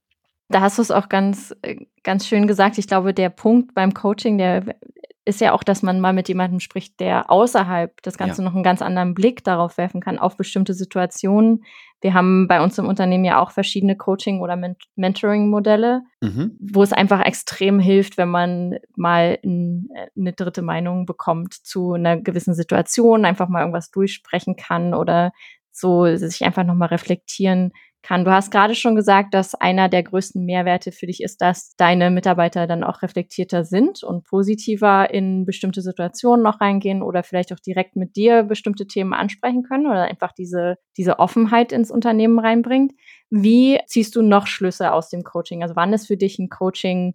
Da 0.50 0.60
hast 0.60 0.78
du 0.78 0.82
es 0.82 0.92
auch 0.92 1.08
ganz, 1.08 1.56
ganz 2.04 2.28
schön 2.28 2.48
gesagt. 2.48 2.78
Ich 2.78 2.88
glaube, 2.88 3.14
der 3.14 3.30
Punkt 3.30 3.74
beim 3.74 3.94
Coaching, 3.94 4.38
der 4.38 4.76
ist 5.24 5.40
ja 5.40 5.54
auch, 5.54 5.64
dass 5.64 5.84
man 5.84 6.00
mal 6.00 6.14
mit 6.14 6.28
jemandem 6.30 6.60
spricht, 6.60 7.00
der 7.00 7.30
außerhalb 7.30 8.02
das 8.02 8.18
Ganze 8.18 8.42
ja. 8.42 8.48
noch 8.48 8.56
einen 8.56 8.64
ganz 8.64 8.82
anderen 8.82 9.14
Blick 9.14 9.44
darauf 9.44 9.78
werfen 9.78 10.02
kann, 10.02 10.18
auf 10.18 10.36
bestimmte 10.36 10.74
Situationen. 10.74 11.64
Wir 12.02 12.16
haben 12.16 12.48
bei 12.48 12.64
uns 12.64 12.80
im 12.80 12.88
Unternehmen 12.88 13.24
ja 13.24 13.40
auch 13.40 13.52
verschiedene 13.52 13.96
Coaching- 13.96 14.42
oder 14.42 14.56
Ment 14.56 14.84
Mentoring-Modelle, 14.96 16.02
mhm. 16.22 16.58
wo 16.60 16.82
es 16.82 16.92
einfach 16.92 17.24
extrem 17.24 17.80
hilft, 17.80 18.18
wenn 18.18 18.30
man 18.30 18.80
mal 18.96 19.38
ein, 19.44 19.90
eine 20.18 20.34
dritte 20.34 20.64
Meinung 20.64 21.06
bekommt 21.06 21.54
zu 21.54 21.94
einer 21.94 22.18
gewissen 22.18 22.56
Situation, 22.56 23.24
einfach 23.24 23.48
mal 23.48 23.60
irgendwas 23.60 23.92
durchsprechen 23.92 24.56
kann 24.56 24.96
oder 24.96 25.32
so 25.72 26.16
sich 26.18 26.44
einfach 26.44 26.64
nochmal 26.64 26.90
reflektieren 26.90 27.72
kann. 28.04 28.26
Du 28.26 28.32
hast 28.32 28.52
gerade 28.52 28.76
schon 28.76 28.96
gesagt, 28.96 29.34
dass 29.34 29.56
einer 29.56 29.90
der 29.90 30.04
größten 30.04 30.44
Mehrwerte 30.44 30.92
für 30.92 31.08
dich 31.08 31.22
ist, 31.22 31.42
dass 31.42 31.76
deine 31.76 32.10
Mitarbeiter 32.12 32.68
dann 32.68 32.84
auch 32.84 33.02
reflektierter 33.02 33.64
sind 33.64 34.04
und 34.04 34.24
positiver 34.24 35.14
in 35.14 35.46
bestimmte 35.46 35.82
Situationen 35.82 36.44
noch 36.44 36.62
reingehen 36.62 37.02
oder 37.02 37.24
vielleicht 37.24 37.54
auch 37.54 37.60
direkt 37.60 37.96
mit 37.96 38.16
dir 38.16 38.44
bestimmte 38.44 38.88
Themen 38.88 39.14
ansprechen 39.14 39.64
können 39.64 39.88
oder 39.88 40.04
einfach 40.04 40.32
diese, 40.32 40.76
diese 40.98 41.20
Offenheit 41.20 41.72
ins 41.72 41.92
Unternehmen 41.92 42.40
reinbringt. 42.40 42.94
Wie 43.30 43.80
ziehst 43.88 44.16
du 44.16 44.22
noch 44.22 44.48
Schlüsse 44.48 44.92
aus 44.94 45.10
dem 45.10 45.24
Coaching? 45.24 45.64
Also 45.64 45.76
wann 45.76 45.94
ist 45.94 46.08
für 46.08 46.18
dich 46.18 46.40
ein 46.40 46.50
Coaching 46.50 47.14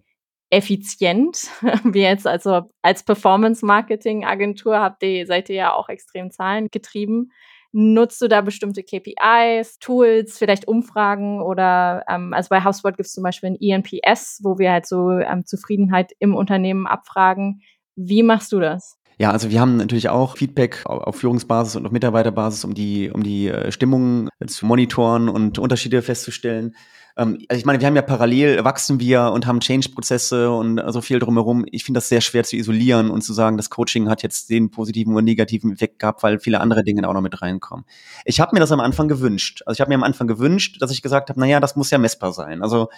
effizient? 0.51 1.49
Wie 1.85 2.03
jetzt 2.03 2.27
also 2.27 2.63
als 2.83 3.05
Performance 3.05 3.65
Marketing 3.65 4.25
Agentur 4.25 4.79
habt 4.79 5.03
ihr, 5.03 5.27
seid 5.27 5.49
ihr 5.49 5.57
ja 5.57 5.75
auch 5.75 5.89
extrem 5.89 6.31
zahlengetrieben. 6.31 7.33
Nutzt 7.79 8.23
du 8.23 8.29
da 8.29 8.41
bestimmte 8.41 8.83
KPIs, 8.83 9.79
Tools, 9.81 10.39
vielleicht 10.39 10.67
Umfragen 10.67 11.43
oder 11.43 12.05
ähm, 12.09 12.33
also 12.33 12.49
bei 12.49 12.65
HubSpot 12.65 12.97
gibt 12.97 13.07
es 13.07 13.13
zum 13.13 13.23
Beispiel 13.23 13.51
ein 13.51 13.61
ENPS, 13.61 14.41
wo 14.43 14.59
wir 14.59 14.73
halt 14.73 14.87
so 14.87 15.11
ähm, 15.11 15.45
Zufriedenheit 15.45 16.13
im 16.19 16.35
Unternehmen 16.35 16.87
abfragen. 16.87 17.61
Wie 17.95 18.23
machst 18.23 18.53
du 18.53 18.61
das? 18.61 18.97
Ja, 19.19 19.31
also 19.31 19.51
wir 19.51 19.61
haben 19.61 19.77
natürlich 19.77 20.09
auch 20.09 20.39
Feedback 20.39 20.87
auf 20.87 21.17
Führungsbasis 21.17 21.77
und 21.77 21.85
auf 21.85 21.93
Mitarbeiterbasis, 21.93 22.65
um 22.65 22.73
die, 22.73 23.11
um 23.11 23.23
die 23.23 23.49
äh, 23.49 23.71
Stimmung 23.71 24.31
zu 24.47 24.65
monitoren 24.65 25.29
und 25.29 25.59
Unterschiede 25.59 26.01
festzustellen 26.01 26.75
ähm, 27.17 27.39
also 27.49 27.59
ich 27.59 27.65
meine, 27.65 27.81
wir 27.81 27.87
haben 27.87 27.97
ja 27.97 28.03
parallel, 28.03 28.65
wachsen 28.65 29.01
wir 29.01 29.33
und 29.33 29.47
haben 29.47 29.61
Change-Prozesse 29.61 30.51
und 30.51 30.81
so 30.89 31.01
viel 31.01 31.19
drumherum. 31.19 31.65
Ich 31.71 31.85
finde 31.85 31.99
das 31.99 32.09
sehr 32.09 32.21
schwer 32.21 32.45
zu 32.45 32.57
isolieren 32.57 33.11
und 33.11 33.23
zu 33.23 33.33
sagen, 33.33 33.57
das 33.57 33.71
Coaching 33.71 34.09
hat 34.09 34.23
jetzt 34.23 34.51
den 34.51 34.71
positiven 34.71 35.15
oder 35.15 35.23
negativen 35.23 35.73
Effekt 35.73 35.99
gehabt, 35.99 36.23
weil 36.23 36.39
viele 36.39 36.61
andere 36.61 36.85
Dinge 36.85 37.09
auch 37.09 37.15
noch 37.15 37.23
mit 37.23 37.41
reinkommen. 37.41 37.87
Ich 38.25 38.41
habe 38.41 38.55
mir 38.55 38.61
das 38.61 38.73
am 38.73 38.81
Anfang 38.81 39.09
gewünscht. 39.09 39.63
Also 39.67 39.77
ich 39.77 39.81
habe 39.81 39.89
mir 39.89 39.97
am 39.97 40.05
Anfang 40.05 40.27
gewünscht, 40.27 40.81
dass 40.81 40.91
ich 40.91 41.03
gesagt 41.03 41.31
habe, 41.31 41.41
naja, 41.41 41.61
das 41.61 41.77
muss 41.77 41.91
ja 41.91 41.99
messbar 41.99 42.33
sein. 42.33 42.63
Also 42.63 42.89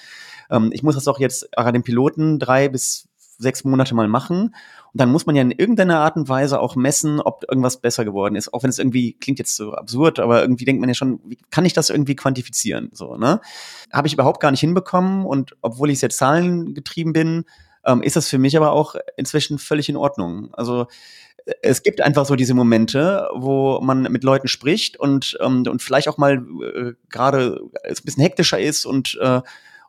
ähm, 0.51 0.71
ich 0.73 0.83
muss 0.83 0.97
das 0.97 1.07
auch 1.07 1.21
jetzt 1.21 1.51
gerade 1.53 1.73
den 1.73 1.85
Piloten 1.85 2.39
drei 2.39 2.69
bis 2.69 3.09
sechs 3.39 3.65
Monate 3.65 3.95
mal 3.95 4.09
machen. 4.09 4.55
Und 4.93 5.01
dann 5.01 5.11
muss 5.11 5.27
man 5.27 5.37
ja 5.37 5.43
in 5.43 5.53
irgendeiner 5.53 6.01
Art 6.01 6.17
und 6.17 6.29
Weise 6.29 6.61
auch 6.61 6.77
messen, 6.77 7.21
ob 7.21 7.45
irgendwas 7.49 7.81
besser 7.81 8.05
geworden 8.05 8.35
ist. 8.35 8.53
Auch 8.53 8.65
wenn 8.65 8.71
es 8.71 8.79
irgendwie 8.79 9.15
klingt 9.15 9.39
jetzt 9.39 9.57
so 9.57 9.73
absurd, 9.73 10.19
aber 10.19 10.43
irgendwie 10.43 10.65
denkt 10.65 10.81
man 10.81 10.89
ja 10.89 10.95
schon, 10.95 11.21
wie 11.25 11.39
kann 11.51 11.65
ich 11.65 11.73
das 11.73 11.89
irgendwie 11.89 12.17
quantifizieren? 12.17 12.91
So, 12.93 13.17
ne? 13.17 13.41
Habe 13.93 14.09
ich 14.09 14.15
überhaupt 14.15 14.41
gar 14.41 14.51
nicht 14.51 14.61
hinbekommen. 14.61 15.25
Und 15.25 15.57
obwohl 15.63 15.91
ich 15.91 16.01
jetzt 16.01 16.19
zahlengetrieben 16.19 17.13
bin, 17.13 17.45
ähm, 17.85 18.03
ist 18.03 18.17
das 18.17 18.29
für 18.29 18.39
mich 18.39 18.57
aber 18.57 18.73
auch 18.73 18.97
inzwischen 19.17 19.59
völlig 19.59 19.89
in 19.89 19.97
Ordnung. 19.97 20.53
Also 20.53 20.87
äh, 21.47 21.55
es 21.63 21.83
gibt 21.83 22.01
einfach 22.01 22.27
so 22.27 22.37
diese 22.37 22.55
Momente, 22.55 23.29
wo 23.35 23.81
man 23.81 24.03
mit 24.03 24.25
Leuten 24.25 24.49
spricht 24.49 24.99
und, 24.99 25.39
ähm, 25.41 25.65
und 25.69 25.83
vielleicht 25.83 26.09
auch 26.09 26.19
mal 26.19 26.45
äh, 26.75 26.93
gerade 27.09 27.61
ein 27.85 27.95
bisschen 28.05 28.23
hektischer 28.23 28.59
ist 28.59 28.85
und 28.85 29.17
äh, 29.21 29.43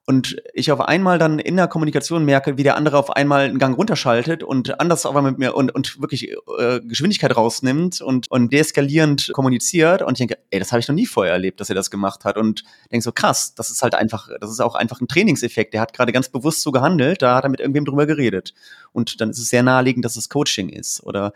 und 0.09 0.41
ich 0.55 0.71
auf 0.71 0.81
einmal 0.81 1.19
dann 1.19 1.37
in 1.37 1.55
der 1.55 1.67
Kommunikation 1.67 2.25
merke, 2.25 2.57
wie 2.57 2.63
der 2.63 2.75
andere 2.75 2.97
auf 2.97 3.11
einmal 3.11 3.41
einen 3.41 3.59
Gang 3.59 3.77
runterschaltet 3.77 4.41
und 4.41 4.79
anders 4.79 5.05
aber 5.05 5.21
mit 5.21 5.37
mir 5.37 5.55
und, 5.55 5.69
und 5.75 6.01
wirklich 6.01 6.31
äh, 6.57 6.79
Geschwindigkeit 6.79 7.37
rausnimmt 7.37 8.01
und, 8.01 8.31
und 8.31 8.51
deeskalierend 8.51 9.29
kommuniziert 9.33 10.01
und 10.01 10.13
ich 10.13 10.17
denke, 10.17 10.39
ey, 10.49 10.57
das 10.57 10.71
habe 10.71 10.79
ich 10.79 10.87
noch 10.87 10.95
nie 10.95 11.05
vorher 11.05 11.33
erlebt, 11.33 11.59
dass 11.59 11.69
er 11.69 11.75
das 11.75 11.91
gemacht 11.91 12.25
hat 12.25 12.37
und 12.37 12.63
denke 12.91 13.03
so, 13.03 13.11
krass, 13.11 13.53
das 13.53 13.69
ist 13.69 13.83
halt 13.83 13.93
einfach, 13.93 14.29
das 14.41 14.49
ist 14.49 14.61
auch 14.61 14.73
einfach 14.73 14.99
ein 14.99 15.07
Trainingseffekt. 15.07 15.75
Der 15.75 15.81
hat 15.81 15.93
gerade 15.93 16.11
ganz 16.11 16.27
bewusst 16.27 16.63
so 16.63 16.71
gehandelt, 16.71 17.21
da 17.21 17.35
hat 17.35 17.43
er 17.43 17.51
mit 17.51 17.59
irgendwem 17.59 17.85
drüber 17.85 18.07
geredet. 18.07 18.55
Und 18.91 19.21
dann 19.21 19.29
ist 19.29 19.37
es 19.37 19.49
sehr 19.49 19.61
naheliegend, 19.61 20.05
dass 20.05 20.15
es 20.15 20.27
Coaching 20.27 20.69
ist 20.69 21.03
oder 21.03 21.33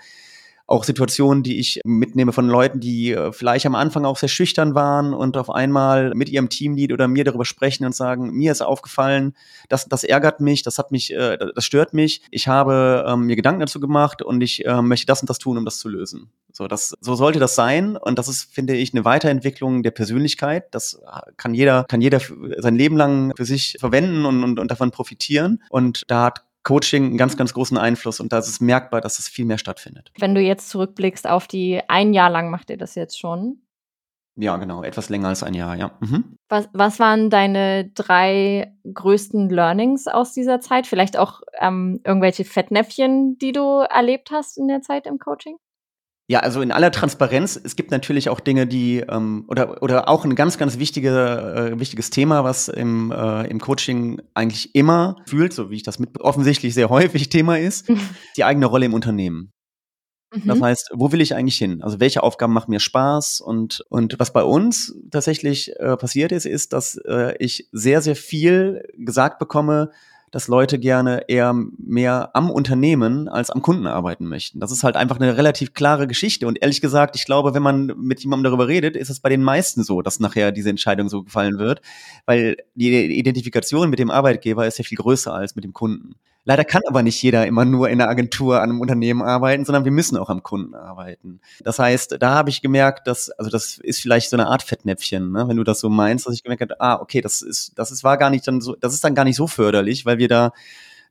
auch 0.66 0.84
Situationen, 0.86 1.44
die 1.44 1.60
ich 1.60 1.82
mitnehme 1.84 2.32
von 2.32 2.48
Leuten, 2.48 2.80
die 2.80 3.12
äh, 3.12 3.34
vielleicht 3.34 3.66
am 3.66 3.76
Anfang 3.76 4.06
auch 4.06 4.18
sehr 4.18 4.30
schüchtern 4.30 4.76
waren 4.76 5.14
und 5.14 5.36
auf 5.36 5.50
einmal 5.50 6.14
mit 6.16 6.30
ihrem 6.30 6.50
Teamlead 6.50 6.94
oder 6.94 7.08
mir 7.08 7.26
darüber 7.26 7.46
sprechen 7.46 7.86
und 7.86 7.94
sagen, 7.94 8.32
mir 8.32 8.52
ist 8.52 8.62
aufgefallen, 8.62 9.36
das, 9.68 9.88
das 9.90 10.04
ärgert 10.04 10.40
mich, 10.40 10.64
das 10.64 10.78
hat 10.78 10.92
mich, 10.92 11.14
äh, 11.14 11.38
das 11.54 11.66
stört 11.66 11.94
mich. 11.94 12.22
Ich 12.32 12.48
habe 12.48 13.06
ähm, 13.08 13.26
mir 13.26 13.36
Gedanken 13.36 13.60
dazu 13.60 13.80
gemacht 13.80 14.22
und 14.22 14.42
ich 14.42 14.66
äh, 14.66 14.82
möchte 14.82 15.06
das 15.06 15.22
und 15.22 15.30
das 15.30 15.38
tun, 15.38 15.58
um 15.58 15.66
das 15.66 15.80
zu 15.80 15.90
lösen. 15.90 16.32
So, 16.54 16.68
das, 16.68 16.96
so 17.02 17.16
sollte 17.16 17.40
das 17.40 17.56
sein. 17.56 17.98
Und 17.98 18.18
das 18.18 18.28
ist, 18.28 18.54
finde 18.54 18.76
ich, 18.76 18.94
eine 18.94 19.04
Weiterentwicklung 19.04 19.84
der 19.84 19.92
Persönlichkeit. 19.92 20.74
Das 20.74 21.02
kann 21.36 21.54
jeder, 21.54 21.84
kann 21.86 22.00
jeder 22.00 22.22
sein 22.58 22.76
Leben 22.76 22.96
lang 22.96 23.34
für 23.36 23.46
sich 23.46 23.76
verwenden 23.80 24.26
und, 24.26 24.44
und, 24.44 24.60
und 24.60 24.72
davon 24.72 24.92
profitieren. 24.92 25.64
Und 25.70 26.04
da 26.08 26.26
hat 26.26 26.44
Coaching 26.64 27.06
einen 27.06 27.18
ganz, 27.18 27.38
ganz 27.38 27.54
großen 27.54 27.78
Einfluss 27.78 28.20
und 28.20 28.32
da 28.32 28.40
ist 28.40 28.48
es 28.48 28.62
merkbar, 28.62 29.02
dass 29.02 29.20
es 29.20 29.28
viel 29.28 29.46
mehr 29.46 29.58
stattfindet. 29.58 30.12
Wenn 30.18 30.34
du 30.34 30.42
jetzt 30.42 30.70
zurückblickst 30.70 31.28
auf 31.28 31.48
die, 31.48 31.82
ein 31.88 32.14
Jahr 32.14 32.30
lang 32.30 32.50
macht 32.50 32.70
ihr 32.70 32.78
das 32.78 32.96
jetzt 32.96 33.20
schon? 33.20 33.64
Ja, 34.36 34.58
genau, 34.58 34.82
etwas 34.82 35.10
länger 35.10 35.28
als 35.28 35.44
ein 35.44 35.54
Jahr, 35.54 35.76
ja. 35.76 35.92
Mhm. 36.00 36.38
Was, 36.50 36.68
was 36.74 37.00
waren 37.00 37.30
deine 37.30 37.90
drei 37.90 38.74
größten 38.92 39.50
Learnings 39.50 40.08
aus 40.08 40.34
dieser 40.34 40.60
Zeit? 40.60 40.88
Vielleicht 40.88 41.18
auch 41.18 41.42
ähm, 41.60 42.02
irgendwelche 42.04 42.44
Fettnäpfchen, 42.44 43.38
die 43.38 43.52
du 43.52 43.86
erlebt 43.88 44.32
hast 44.32 44.58
in 44.58 44.68
der 44.68 44.82
Zeit 44.82 45.06
im 45.06 45.20
Coaching? 45.20 45.58
Ja, 46.34 46.40
also 46.40 46.64
in 46.64 46.72
aller 46.72 46.92
Transparenz, 46.92 47.62
es 47.64 47.76
gibt 47.76 47.92
natürlich 47.92 48.28
auch 48.28 48.40
Dinge, 48.40 48.66
die 48.66 49.02
ähm, 49.08 49.46
oder 49.50 49.84
oder 49.84 50.10
auch 50.10 50.26
ein 50.26 50.34
ganz 50.34 50.58
ganz 50.58 50.80
wichtige, 50.80 51.12
äh, 51.76 51.80
wichtiges 51.80 52.10
Thema, 52.10 52.44
was 52.44 52.70
im 52.70 53.12
äh, 53.12 53.46
im 53.46 53.60
Coaching 53.60 54.20
eigentlich 54.34 54.74
immer 54.74 55.18
fühlt, 55.28 55.54
so 55.54 55.70
wie 55.70 55.76
ich 55.76 55.84
das 55.84 56.00
mit 56.00 56.20
offensichtlich 56.22 56.74
sehr 56.74 56.90
häufig 56.90 57.30
Thema 57.30 57.60
ist, 57.60 57.88
die 58.36 58.44
eigene 58.44 58.66
Rolle 58.66 58.88
im 58.88 58.96
Unternehmen. 58.96 59.52
Mhm. 60.34 60.48
Das 60.48 60.60
heißt, 60.60 60.90
wo 60.96 61.12
will 61.12 61.22
ich 61.22 61.36
eigentlich 61.36 61.60
hin? 61.60 61.84
Also 61.84 62.00
welche 62.00 62.24
Aufgaben 62.24 62.52
machen 62.54 62.72
mir 62.72 62.80
Spaß? 62.80 63.40
Und 63.40 63.86
und 63.90 64.16
was 64.18 64.34
bei 64.34 64.42
uns 64.42 64.96
tatsächlich 65.12 65.72
äh, 65.80 65.96
passiert 65.98 66.32
ist, 66.32 66.48
ist, 66.48 66.74
dass 66.74 66.96
äh, 67.08 67.36
ich 67.38 67.70
sehr 67.72 68.02
sehr 68.02 68.16
viel 68.16 68.82
gesagt 68.98 69.38
bekomme 69.38 69.92
dass 70.34 70.48
Leute 70.48 70.80
gerne 70.80 71.26
eher 71.28 71.54
mehr 71.54 72.32
am 72.34 72.50
Unternehmen 72.50 73.30
als 73.30 73.52
am 73.52 73.62
Kunden 73.62 73.86
arbeiten 73.86 74.26
möchten. 74.26 74.60
Das 74.60 74.72
ist 74.72 74.84
halt 74.84 74.96
einfach 74.96 75.20
eine 75.20 75.38
relativ 75.38 75.76
klare 75.76 76.08
Geschichte. 76.08 76.48
Und 76.48 76.60
ehrlich 76.60 76.82
gesagt, 76.82 77.16
ich 77.16 77.26
glaube, 77.26 77.54
wenn 77.54 77.62
man 77.62 77.94
mit 77.98 78.22
jemandem 78.22 78.46
darüber 78.46 78.68
redet, 78.68 78.96
ist 78.96 79.12
es 79.12 79.20
bei 79.20 79.30
den 79.30 79.44
meisten 79.44 79.84
so, 79.84 80.02
dass 80.02 80.20
nachher 80.20 80.52
diese 80.52 80.72
Entscheidung 80.72 81.08
so 81.08 81.22
gefallen 81.22 81.60
wird, 81.60 81.82
weil 82.26 82.58
die 82.74 83.16
Identifikation 83.16 83.92
mit 83.92 84.00
dem 84.00 84.10
Arbeitgeber 84.10 84.66
ist 84.66 84.80
ja 84.80 84.84
viel 84.84 84.98
größer 84.98 85.32
als 85.32 85.56
mit 85.56 85.66
dem 85.66 85.74
Kunden. 85.74 86.16
Leider 86.46 86.66
kann 86.66 86.82
aber 86.88 87.04
nicht 87.04 87.22
jeder 87.22 87.48
immer 87.48 87.64
nur 87.64 87.90
in 87.90 88.02
einer 88.02 88.10
Agentur 88.10 88.62
an 88.62 88.70
einem 88.70 88.82
Unternehmen 88.82 89.22
arbeiten, 89.22 89.64
sondern 89.64 89.86
wir 89.86 89.92
müssen 89.92 90.18
auch 90.18 90.30
am 90.30 90.44
Kunden 90.44 90.76
arbeiten. 90.76 91.40
Das 91.64 91.80
heißt, 91.80 92.18
da 92.20 92.36
habe 92.36 92.50
ich 92.50 92.62
gemerkt, 92.62 93.08
dass, 93.08 93.30
also 93.30 93.50
das 93.50 93.78
ist 93.78 94.02
vielleicht 94.02 94.30
so 94.30 94.36
eine 94.36 94.48
Art 94.48 94.64
Fettnäpfchen, 94.64 95.32
ne? 95.32 95.48
wenn 95.48 95.58
du 95.58 95.64
das 95.64 95.80
so 95.80 95.90
meinst, 95.90 96.26
dass 96.26 96.34
ich 96.34 96.44
gemerkt 96.44 96.62
habe, 96.62 96.82
ah, 96.82 97.00
okay, 97.00 97.22
das 97.22 97.42
ist, 97.42 97.72
das 97.76 97.92
ist, 97.92 98.04
war 98.04 98.18
gar 98.18 98.30
nicht 98.30 98.46
dann 98.48 98.60
so, 98.60 98.76
das 98.76 98.94
ist 98.94 99.04
dann 99.04 99.16
gar 99.16 99.24
nicht 99.24 99.38
so 99.38 99.48
förderlich, 99.48 100.06
weil 100.06 100.18
wir 100.18 100.28
da 100.28 100.52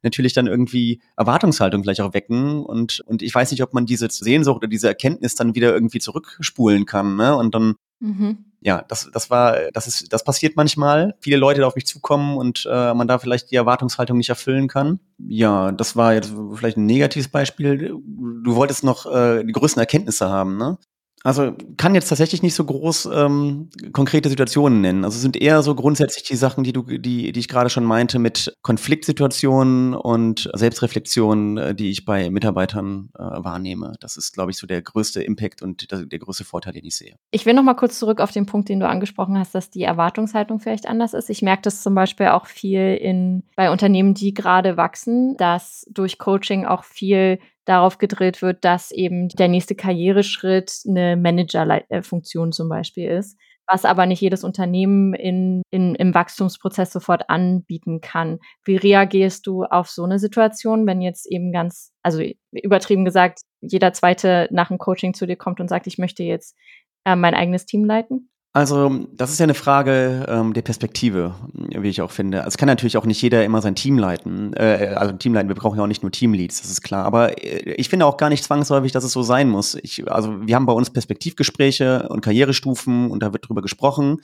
natürlich 0.03 0.35
dann 0.35 0.49
irgendwie 0.49 1.01
Erwartungshaltung 1.17 1.83
vielleicht 1.83 2.01
auch 2.01 2.13
wecken 2.13 2.65
und, 2.65 3.01
und 3.07 3.23
ich 3.23 3.35
weiß 3.35 3.53
nicht, 3.53 3.63
ob 3.63 3.73
man 3.73 3.87
diese 3.87 4.09
Sehnsucht 4.11 4.57
oder 4.59 4.69
diese 4.69 4.89
Erkenntnis 4.89 5.35
dann 5.35 5.55
wieder 5.55 5.73
irgendwie 5.73 6.01
zurückspulen 6.01 6.87
kann, 6.87 7.17
ne? 7.17 7.37
Und 7.37 7.55
dann 7.55 7.77
mhm 8.01 8.52
ja, 8.65 8.85
das, 8.89 9.11
das 9.13 9.29
war, 9.29 9.71
das 9.73 9.87
ist, 9.89 10.13
das 10.13 10.23
passiert 10.23 10.57
manchmal. 10.57 11.15
Viele 11.21 11.37
Leute 11.37 11.67
auf 11.67 11.75
mich 11.75 11.87
zukommen 11.87 12.37
und 12.37 12.67
äh, 12.71 12.95
man 12.95 13.09
da 13.09 13.19
vielleicht 13.19 13.51
die 13.51 13.57
Erwartungshaltung 13.57 14.17
nicht 14.17 14.29
erfüllen 14.29 14.69
kann. 14.69 15.01
Ja, 15.19 15.73
das 15.73 15.97
war 15.97 16.15
jetzt 16.15 16.33
vielleicht 16.55 16.77
ein 16.77 16.87
negatives 16.87 17.29
Beispiel. 17.29 17.89
Du 17.89 18.55
wolltest 18.55 18.85
noch 18.85 19.13
äh, 19.13 19.43
die 19.45 19.53
größten 19.53 19.81
Erkenntnisse 19.81 20.29
haben, 20.29 20.57
ne? 20.57 20.79
Also 21.25 21.53
kann 21.77 21.95
jetzt 21.95 22.09
tatsächlich 22.09 22.43
nicht 22.43 22.55
so 22.55 22.65
groß 22.65 23.09
ähm, 23.15 23.71
konkrete 23.93 24.29
Situationen 24.29 24.81
nennen. 24.81 25.05
Also 25.05 25.17
es 25.17 25.23
sind 25.23 25.37
eher 25.37 25.63
so 25.63 25.75
grundsätzlich 25.75 26.25
die 26.25 26.37
Sachen, 26.37 26.65
die 26.65 26.73
du, 26.73 26.83
die, 26.83 27.33
die 27.33 27.41
ich 27.41 27.49
gerade 27.49 27.71
schon 27.71 27.85
meinte, 27.85 28.19
mit 28.19 28.55
Konfliktsituationen 28.63 29.95
und 29.95 30.51
Selbstreflexion, 30.53 31.59
äh, 31.59 31.75
die 31.75 31.91
ich 31.91 32.05
bei 32.05 32.31
Mitarbeitern 32.31 33.11
äh, 33.17 33.23
wahrnehme. 33.23 33.95
Das 34.01 34.17
ist, 34.17 34.33
glaube 34.33 34.51
ich, 34.51 34.57
so 34.57 34.67
der 34.67 34.83
größte 34.83 35.23
Impact 35.23 35.63
und 35.63 35.91
der, 35.91 36.07
der 36.07 36.19
größte 36.19 36.45
Vorteil, 36.45 36.73
den 36.73 36.85
ich 36.85 36.97
sehe. 36.97 37.17
Ich 37.31 37.47
will 37.47 37.55
noch 37.55 37.63
mal 37.63 37.75
kurz 37.75 37.99
zurück 37.99 38.21
auf 38.21 38.33
den 38.33 38.47
Punkt, 38.47 38.69
den 38.69 38.81
du 38.81 38.89
angesprochen 38.89 39.39
hast, 39.39 39.55
dass 39.55 39.71
die 39.71 39.83
Erwartungshaltung 39.83 40.59
vielleicht 40.59 40.87
anders 40.87 41.15
ist. 41.15 41.31
Ich 41.31 41.43
merke 41.43 41.63
das 41.63 41.83
zum 41.83 41.95
Beispiel 41.95 42.29
auch 42.29 42.47
viel 42.47 42.95
in 43.01 43.45
bei 43.57 43.71
Unternehmen, 43.71 44.15
die 44.15 44.35
gerade 44.35 44.77
wachsen, 44.77 45.37
dass 45.37 45.87
durch 45.91 46.19
Coaching 46.19 46.65
auch 46.65 46.85
viel 46.85 47.39
darauf 47.65 47.99
gedrillt 47.99 48.43
wird, 48.43 48.65
dass 48.65 48.91
eben 48.91 49.29
der 49.29 49.49
nächste 49.49 49.75
Karriereschritt 49.75 50.83
eine 50.89 51.17
Managerfunktion 51.17 52.53
zum 52.53 52.69
Beispiel 52.69 53.09
ist, 53.11 53.39
was 53.67 53.85
aber 53.85 54.07
nicht 54.07 54.21
jedes 54.21 54.45
Unternehmen 54.45 55.15
in, 55.15 55.63
in, 55.71 55.95
im 55.95 56.15
Wachstumsprozess 56.15 56.93
sofort 56.93 57.31
anbieten 57.31 58.01
kann. 58.01 58.39
Wie 58.65 58.77
reagierst 58.77 59.47
du 59.47 59.65
auf 59.65 59.89
so 59.89 60.05
eine 60.05 60.19
Situation, 60.19 60.87
wenn 60.87 61.01
jetzt 61.01 61.31
eben 61.31 61.53
ganz, 61.53 61.93
also 62.03 62.23
übertrieben 62.51 63.05
gesagt, 63.05 63.41
jeder 63.61 63.93
zweite 63.93 64.49
nach 64.51 64.69
dem 64.69 64.79
Coaching 64.79 65.15
zu 65.15 65.27
dir 65.27 65.37
kommt 65.37 65.61
und 65.61 65.69
sagt, 65.69 65.87
ich 65.87 65.99
möchte 65.99 66.25
jetzt 66.25 66.57
äh, 67.05 67.15
mein 67.15 67.35
eigenes 67.35 67.65
Team 67.65 67.85
leiten? 67.85 68.32
Also, 68.55 69.07
das 69.13 69.31
ist 69.31 69.41
ja 69.41 69.45
eine 69.45 69.55
Frage 69.55 70.27
ähm, 70.29 70.53
der 70.53 70.61
Perspektive, 70.61 71.35
wie 71.55 71.89
ich 71.89 72.03
auch 72.03 72.11
finde. 72.11 72.41
Also, 72.41 72.49
es 72.49 72.59
kann 72.59 72.67
natürlich 72.67 72.99
auch 72.99 73.07
nicht 73.07 73.23
jeder 73.23 73.43
immer 73.47 73.63
sein 73.63 73.75
Team 73.75 73.97
leiten. 73.97 74.53
Äh, 74.53 74.95
also, 74.95 75.15
Team 75.15 75.33
leiten, 75.33 75.49
wir 75.49 75.55
brauchen 75.55 75.79
ja 75.79 75.85
auch 75.85 75.89
nicht 75.89 76.03
nur 76.03 76.13
Teamleads, 76.13 76.61
das 76.61 76.71
ist 76.71 76.83
klar. 76.83 77.07
Aber 77.07 77.43
äh, 77.43 77.73
ich 77.73 77.89
finde 77.89 78.05
auch 78.05 78.19
gar 78.19 78.29
nicht 78.29 78.45
zwangsläufig, 78.45 78.93
dass 78.93 79.05
es 79.05 79.13
so 79.13 79.23
sein 79.23 79.49
muss. 79.49 79.75
Ich, 79.77 80.11
also, 80.11 80.47
wir 80.47 80.55
haben 80.55 80.67
bei 80.67 80.75
uns 80.75 80.91
Perspektivgespräche 80.91 82.09
und 82.11 82.21
Karrierestufen 82.21 83.11
und 83.11 83.23
da 83.23 83.33
wird 83.33 83.49
drüber 83.49 83.63
gesprochen. 83.63 84.21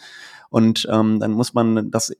Und 0.50 0.86
ähm, 0.90 1.20
dann 1.20 1.32
muss 1.32 1.54
man 1.54 1.90
das 1.90 2.12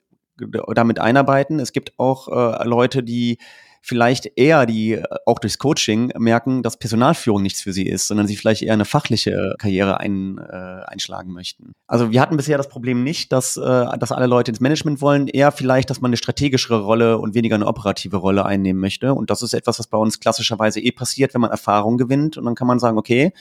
damit 0.75 0.99
einarbeiten. 0.99 1.61
Es 1.61 1.73
gibt 1.73 1.99
auch 1.99 2.29
äh, 2.29 2.67
Leute, 2.67 3.03
die 3.03 3.37
vielleicht 3.83 4.31
eher 4.37 4.67
die 4.67 4.93
äh, 4.93 5.05
auch 5.27 5.39
durchs 5.39 5.59
Coaching 5.59 6.13
merken, 6.19 6.63
dass 6.63 6.77
Personalführung 6.77 7.43
nichts 7.43 7.63
für 7.63 7.73
sie 7.73 7.87
ist, 7.87 8.09
sondern 8.09 8.27
sie 8.27 8.37
vielleicht 8.37 8.63
eher 8.63 8.73
eine 8.73 8.85
fachliche 8.85 9.55
Karriere 9.59 10.01
ein, 10.01 10.39
äh, 10.39 10.83
einschlagen 10.87 11.33
möchten. 11.33 11.73
Also 11.87 12.11
wir 12.11 12.21
hatten 12.21 12.37
bisher 12.37 12.57
das 12.57 12.69
Problem 12.69 13.03
nicht, 13.03 13.33
dass, 13.33 13.57
äh, 13.57 13.99
dass 13.99 14.13
alle 14.13 14.27
Leute 14.27 14.51
ins 14.51 14.61
Management 14.61 15.01
wollen, 15.01 15.29
eher 15.29 15.53
vielleicht, 15.53 15.91
dass 15.91 16.01
man 16.01 16.11
eine 16.11 16.17
strategischere 16.17 16.81
Rolle 16.81 17.19
und 17.19 17.35
weniger 17.35 17.55
eine 17.55 17.67
operative 17.67 18.17
Rolle 18.17 18.45
einnehmen 18.45 18.81
möchte. 18.81 19.15
Und 19.15 19.31
das 19.31 19.43
ist 19.43 19.55
etwas, 19.55 19.79
was 19.79 19.87
bei 19.87 19.99
uns 19.99 20.21
klassischerweise 20.21 20.81
eh 20.81 20.93
passiert, 20.93 21.35
wenn 21.35 21.41
man 21.41 21.51
Erfahrung 21.51 21.99
gewinnt. 21.99 22.37
Und 22.37 22.45
dann 22.45 22.55
kann 22.55 22.67
man 22.67 22.79
sagen, 22.79 22.99
okay, 22.99 23.33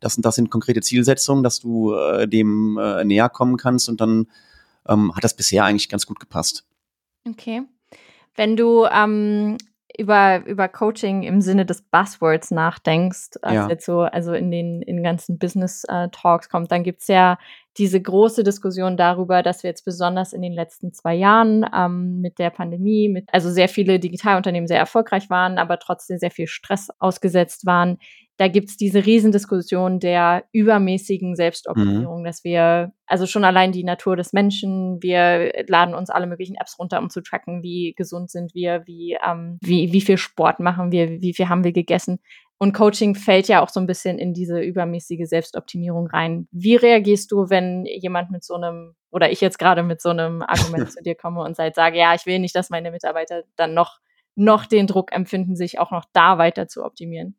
das 0.00 0.14
sind, 0.14 0.24
das 0.24 0.36
sind 0.36 0.50
konkrete 0.50 0.80
Zielsetzungen, 0.80 1.42
dass 1.42 1.60
du 1.60 1.94
äh, 1.94 2.28
dem 2.28 2.78
äh, 2.78 3.04
näher 3.04 3.28
kommen 3.28 3.56
kannst. 3.56 3.88
Und 3.88 4.00
dann 4.00 4.26
ähm, 4.88 5.14
hat 5.14 5.24
das 5.24 5.34
bisher 5.34 5.64
eigentlich 5.64 5.88
ganz 5.88 6.06
gut 6.06 6.20
gepasst. 6.20 6.64
Okay. 7.28 7.62
Wenn 8.34 8.56
du 8.56 8.84
ähm, 8.84 9.56
über, 9.98 10.44
über 10.46 10.68
Coaching 10.68 11.22
im 11.22 11.40
Sinne 11.40 11.66
des 11.66 11.82
Buzzwords 11.82 12.50
nachdenkst, 12.50 13.38
als 13.42 13.54
ja. 13.54 13.68
jetzt 13.68 13.86
so, 13.86 14.00
also 14.02 14.32
in 14.34 14.50
den 14.50 14.82
in 14.82 15.02
ganzen 15.02 15.38
Business-Talks 15.38 16.46
äh, 16.46 16.50
kommt, 16.50 16.70
dann 16.70 16.82
gibt's 16.82 17.08
ja 17.08 17.38
diese 17.78 18.00
große 18.00 18.42
Diskussion 18.42 18.96
darüber, 18.96 19.42
dass 19.42 19.62
wir 19.62 19.70
jetzt 19.70 19.84
besonders 19.84 20.32
in 20.32 20.42
den 20.42 20.52
letzten 20.52 20.92
zwei 20.92 21.14
Jahren 21.14 21.64
ähm, 21.76 22.20
mit 22.20 22.38
der 22.38 22.50
Pandemie, 22.50 23.08
mit, 23.08 23.28
also 23.32 23.50
sehr 23.50 23.68
viele 23.68 23.98
Digitalunternehmen 23.98 24.66
sehr 24.66 24.78
erfolgreich 24.78 25.28
waren, 25.30 25.58
aber 25.58 25.78
trotzdem 25.78 26.18
sehr 26.18 26.30
viel 26.30 26.46
Stress 26.46 26.88
ausgesetzt 26.98 27.66
waren, 27.66 27.98
da 28.38 28.48
gibt's 28.48 28.76
diese 28.76 29.06
Riesendiskussion 29.06 29.98
der 29.98 30.44
übermäßigen 30.52 31.36
Selbstoptimierung, 31.36 32.20
mhm. 32.20 32.24
dass 32.24 32.44
wir, 32.44 32.92
also 33.06 33.24
schon 33.24 33.44
allein 33.44 33.72
die 33.72 33.84
Natur 33.84 34.14
des 34.14 34.34
Menschen, 34.34 34.98
wir 35.00 35.64
laden 35.68 35.94
uns 35.94 36.10
alle 36.10 36.26
möglichen 36.26 36.56
Apps 36.56 36.78
runter, 36.78 37.00
um 37.00 37.08
zu 37.08 37.22
tracken, 37.22 37.62
wie 37.62 37.94
gesund 37.96 38.30
sind 38.30 38.54
wir, 38.54 38.82
wie, 38.86 39.16
ähm, 39.26 39.58
wie, 39.62 39.92
wie 39.92 40.02
viel 40.02 40.18
Sport 40.18 40.60
machen 40.60 40.92
wir, 40.92 41.22
wie 41.22 41.32
viel 41.32 41.48
haben 41.48 41.64
wir 41.64 41.72
gegessen. 41.72 42.18
Und 42.58 42.72
Coaching 42.72 43.14
fällt 43.14 43.48
ja 43.48 43.62
auch 43.62 43.68
so 43.68 43.80
ein 43.80 43.86
bisschen 43.86 44.18
in 44.18 44.32
diese 44.32 44.60
übermäßige 44.60 45.28
Selbstoptimierung 45.28 46.06
rein. 46.06 46.48
Wie 46.50 46.76
reagierst 46.76 47.30
du, 47.30 47.50
wenn 47.50 47.84
jemand 47.84 48.30
mit 48.30 48.44
so 48.44 48.54
einem, 48.54 48.94
oder 49.10 49.30
ich 49.30 49.42
jetzt 49.42 49.58
gerade 49.58 49.82
mit 49.82 50.00
so 50.00 50.08
einem 50.08 50.42
Argument 50.46 50.90
zu 50.90 51.02
dir 51.02 51.14
komme 51.14 51.42
und 51.42 51.56
sage, 51.56 51.98
ja, 51.98 52.14
ich 52.14 52.24
will 52.24 52.38
nicht, 52.38 52.56
dass 52.56 52.70
meine 52.70 52.90
Mitarbeiter 52.90 53.42
dann 53.56 53.74
noch, 53.74 53.98
noch 54.36 54.64
den 54.66 54.86
Druck 54.86 55.12
empfinden, 55.12 55.54
sich 55.54 55.78
auch 55.78 55.90
noch 55.90 56.06
da 56.12 56.38
weiter 56.38 56.66
zu 56.66 56.84
optimieren? 56.84 57.36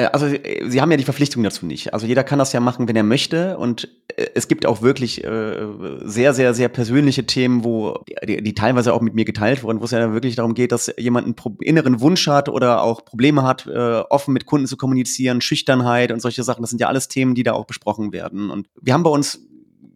Äh, 0.00 0.06
also 0.06 0.26
äh, 0.26 0.68
sie 0.68 0.80
haben 0.80 0.90
ja 0.90 0.96
die 0.96 1.04
Verpflichtung 1.04 1.42
dazu 1.42 1.66
nicht. 1.66 1.92
Also 1.92 2.06
jeder 2.06 2.24
kann 2.24 2.38
das 2.38 2.52
ja 2.52 2.60
machen, 2.60 2.88
wenn 2.88 2.96
er 2.96 3.02
möchte. 3.02 3.58
Und 3.58 3.88
äh, 4.16 4.26
es 4.34 4.48
gibt 4.48 4.66
auch 4.66 4.82
wirklich 4.82 5.24
äh, 5.24 5.66
sehr, 6.02 6.34
sehr, 6.34 6.54
sehr 6.54 6.68
persönliche 6.68 7.26
Themen, 7.26 7.64
wo 7.64 7.98
die, 8.26 8.42
die 8.42 8.54
teilweise 8.54 8.92
auch 8.92 9.00
mit 9.00 9.14
mir 9.14 9.24
geteilt 9.24 9.62
wurden, 9.62 9.80
wo 9.80 9.84
es 9.84 9.90
ja 9.90 10.12
wirklich 10.12 10.36
darum 10.36 10.54
geht, 10.54 10.72
dass 10.72 10.92
jemand 10.98 11.26
einen 11.26 11.56
inneren 11.60 12.00
Wunsch 12.00 12.26
hat 12.26 12.48
oder 12.48 12.82
auch 12.82 13.04
Probleme 13.04 13.42
hat, 13.42 13.66
äh, 13.66 14.00
offen 14.10 14.32
mit 14.32 14.46
Kunden 14.46 14.66
zu 14.66 14.76
kommunizieren, 14.76 15.40
Schüchternheit 15.40 16.12
und 16.12 16.20
solche 16.20 16.42
Sachen. 16.42 16.62
Das 16.62 16.70
sind 16.70 16.80
ja 16.80 16.88
alles 16.88 17.08
Themen, 17.08 17.34
die 17.34 17.42
da 17.42 17.52
auch 17.52 17.66
besprochen 17.66 18.12
werden. 18.12 18.50
Und 18.50 18.68
wir 18.80 18.94
haben 18.94 19.02
bei 19.02 19.10
uns 19.10 19.40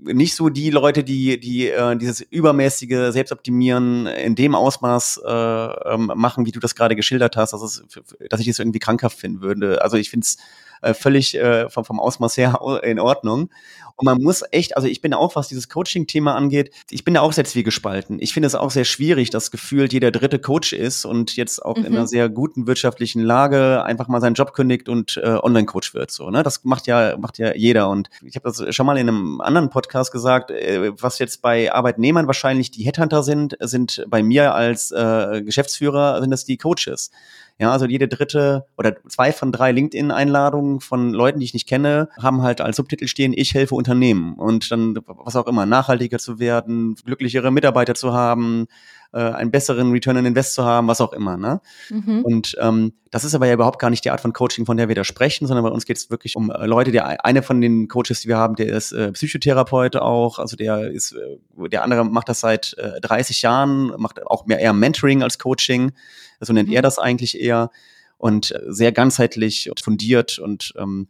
nicht 0.05 0.35
so 0.35 0.49
die 0.49 0.71
Leute, 0.71 1.05
die, 1.05 1.39
die 1.41 1.69
äh, 1.69 1.97
dieses 1.97 2.21
übermäßige 2.21 3.13
Selbstoptimieren 3.13 4.07
in 4.07 4.35
dem 4.35 4.55
Ausmaß 4.55 5.23
äh, 5.25 5.31
ähm, 5.31 6.13
machen, 6.15 6.47
wie 6.47 6.53
du 6.53 6.61
das 6.61 6.75
gerade 6.75 6.97
geschildert 6.97 7.37
hast, 7.37 7.53
dass, 7.53 7.63
es, 7.63 7.85
dass 8.29 8.41
ich 8.41 8.47
das 8.47 8.59
irgendwie 8.59 8.79
krankhaft 8.79 9.19
finden 9.19 9.41
würde. 9.41 9.83
Also 9.83 9.97
ich 9.97 10.11
finde 10.11 10.25
es 10.25 10.37
äh, 10.83 10.95
völlig 10.95 11.35
äh, 11.35 11.71
vom, 11.71 11.85
vom 11.85 12.01
Ausmaß 12.01 12.37
her 12.37 12.61
in 12.83 13.01
Ordnung. 13.01 13.51
Und 13.97 14.07
man 14.07 14.21
muss 14.21 14.43
echt, 14.51 14.77
also 14.77 14.89
ich 14.89 15.01
bin 15.01 15.15
auch, 15.15 15.37
was 15.37 15.49
dieses 15.49 15.69
Coaching-Thema 15.69 16.35
angeht, 16.35 16.75
ich 16.91 17.05
bin 17.05 17.15
da 17.15 17.21
auch 17.21 17.33
sehr 17.33 17.45
zwiegespalten. 17.45 18.19
Ich 18.21 18.35
finde 18.35 18.49
es 18.49 18.57
auch 18.57 18.71
sehr 18.71 18.85
schwierig, 18.85 19.31
dass 19.31 19.53
gefühlt 19.53 19.93
jeder 19.93 20.11
dritte 20.11 20.41
Coach 20.41 20.73
ist 20.73 21.05
und 21.05 21.37
jetzt 21.37 21.65
auch 21.65 21.77
mhm. 21.77 21.85
in 21.85 21.93
einer 21.93 22.03
mhm. 22.03 22.09
sehr 22.09 22.29
guten 22.29 22.67
wirtschaftlichen 22.67 23.23
Lage 23.23 23.85
einfach 23.85 24.09
mal 24.09 24.21
seinen 24.21 24.35
Job 24.35 24.53
kündigt 24.53 24.89
und 24.89 25.17
äh, 25.23 25.39
Online-Coach 25.41 25.95
wird. 25.95 26.11
So, 26.11 26.31
ne? 26.31 26.43
Das 26.43 26.65
macht 26.65 26.89
ja, 26.89 27.17
macht 27.19 27.39
ja 27.39 27.55
jeder. 27.55 27.89
Und 27.89 28.11
ich 28.25 28.35
habe 28.35 28.49
das 28.49 28.75
schon 28.75 28.87
mal 28.87 28.99
in 28.99 29.09
einem 29.09 29.41
anderen 29.41 29.71
Podcast 29.71 30.11
gesagt, 30.11 30.51
äh, 30.51 30.93
was 31.01 31.21
jetzt 31.21 31.41
bei 31.41 31.73
Arbeitnehmern 31.73 32.27
wahrscheinlich 32.27 32.73
die 32.73 32.85
Headhunter 32.85 33.23
sind, 33.23 33.57
sind 33.61 34.05
bei 34.09 34.25
mir 34.25 34.55
als 34.55 34.91
äh, 34.91 35.43
Geschäftsführer, 35.43 36.21
sind 36.21 36.31
das 36.31 36.45
die 36.45 36.57
Coaches. 36.57 37.11
Ja, 37.59 37.71
also 37.71 37.87
jede 37.87 38.09
dritte 38.09 38.67
oder 38.77 38.97
zwei 39.09 39.31
von 39.31 39.53
drei 39.53 39.71
LinkedIn-Einladungen 39.71 40.81
von 40.81 41.13
Leuten, 41.13 41.39
die 41.39 41.45
ich 41.45 41.55
nicht 41.55 41.69
kenne, 41.69 42.09
haben 42.21 42.43
halt 42.43 42.61
als 42.61 42.77
Subtitel 42.77 43.07
stehen, 43.07 43.33
ich 43.33 43.55
helfe 43.55 43.77
Unternehmen. 43.77 44.35
Und 44.35 44.71
dann, 44.73 44.99
was 45.07 45.37
auch 45.37 45.47
immer, 45.47 45.65
nachhaltiger 45.65 46.19
zu 46.19 46.41
werden, 46.41 46.97
glücklichere 47.05 47.53
Mitarbeiter 47.53 47.95
zu 47.95 48.13
haben, 48.13 48.67
äh, 49.15 49.19
einen 49.19 49.51
besseren 49.51 49.93
Return 49.93 50.17
on 50.17 50.27
Invest 50.27 50.55
zu 50.55 50.65
haben, 50.65 50.89
was 50.89 51.01
auch 51.01 51.13
immer. 51.13 51.37
Ne? 51.37 51.61
Mhm. 51.89 52.23
Und 52.23 52.57
ähm, 52.61 52.93
das 53.11 53.25
ist 53.25 53.35
aber 53.35 53.47
ja 53.47 53.55
überhaupt 53.55 53.79
gar 53.79 53.91
nicht 53.91 54.05
die 54.05 54.11
Art 54.11 54.21
von 54.21 54.33
Coaching, 54.33 54.67
von 54.67 54.77
der 54.77 54.89
wir 54.89 54.95
da 54.95 55.05
sprechen, 55.05 55.47
sondern 55.47 55.65
bei 55.65 55.71
uns 55.71 55.87
geht 55.87 55.97
es 55.97 56.11
wirklich 56.11 56.37
um 56.37 56.51
äh, 56.51 56.67
Leute, 56.67 56.91
der 56.91 57.25
eine 57.25 57.43
von 57.43 57.61
den 57.61 57.87
Coaches, 57.89 58.23
die 58.23 58.29
wir 58.29 58.37
haben, 58.37 58.57
der 58.57 58.67
ist 58.67 58.93
äh, 58.93 59.13
Psychotherapeut 59.13 59.97
auch, 59.97 60.39
also 60.39 60.57
der 60.57 60.91
ist, 60.91 61.13
äh, 61.13 61.69
der 61.69 61.85
andere 61.85 62.05
macht 62.05 62.29
das 62.29 62.41
seit 62.41 62.75
äh, 62.77 63.01
30 63.01 63.43
Jahren, 63.43 63.93
macht 63.99 64.27
auch 64.27 64.47
mehr 64.47 64.59
eher 64.59 64.73
Mentoring 64.73 65.23
als 65.23 65.39
Coaching, 65.39 65.93
so 66.41 66.53
nennt 66.53 66.69
mhm. 66.69 66.75
er 66.75 66.83
das 66.83 66.99
eigentlich 66.99 67.41
eher 67.41 67.71
und 68.19 68.51
äh, 68.51 68.61
sehr 68.67 68.91
ganzheitlich 68.91 69.71
und 69.71 69.81
fundiert 69.81 70.39
und 70.39 70.75
ähm, 70.77 71.09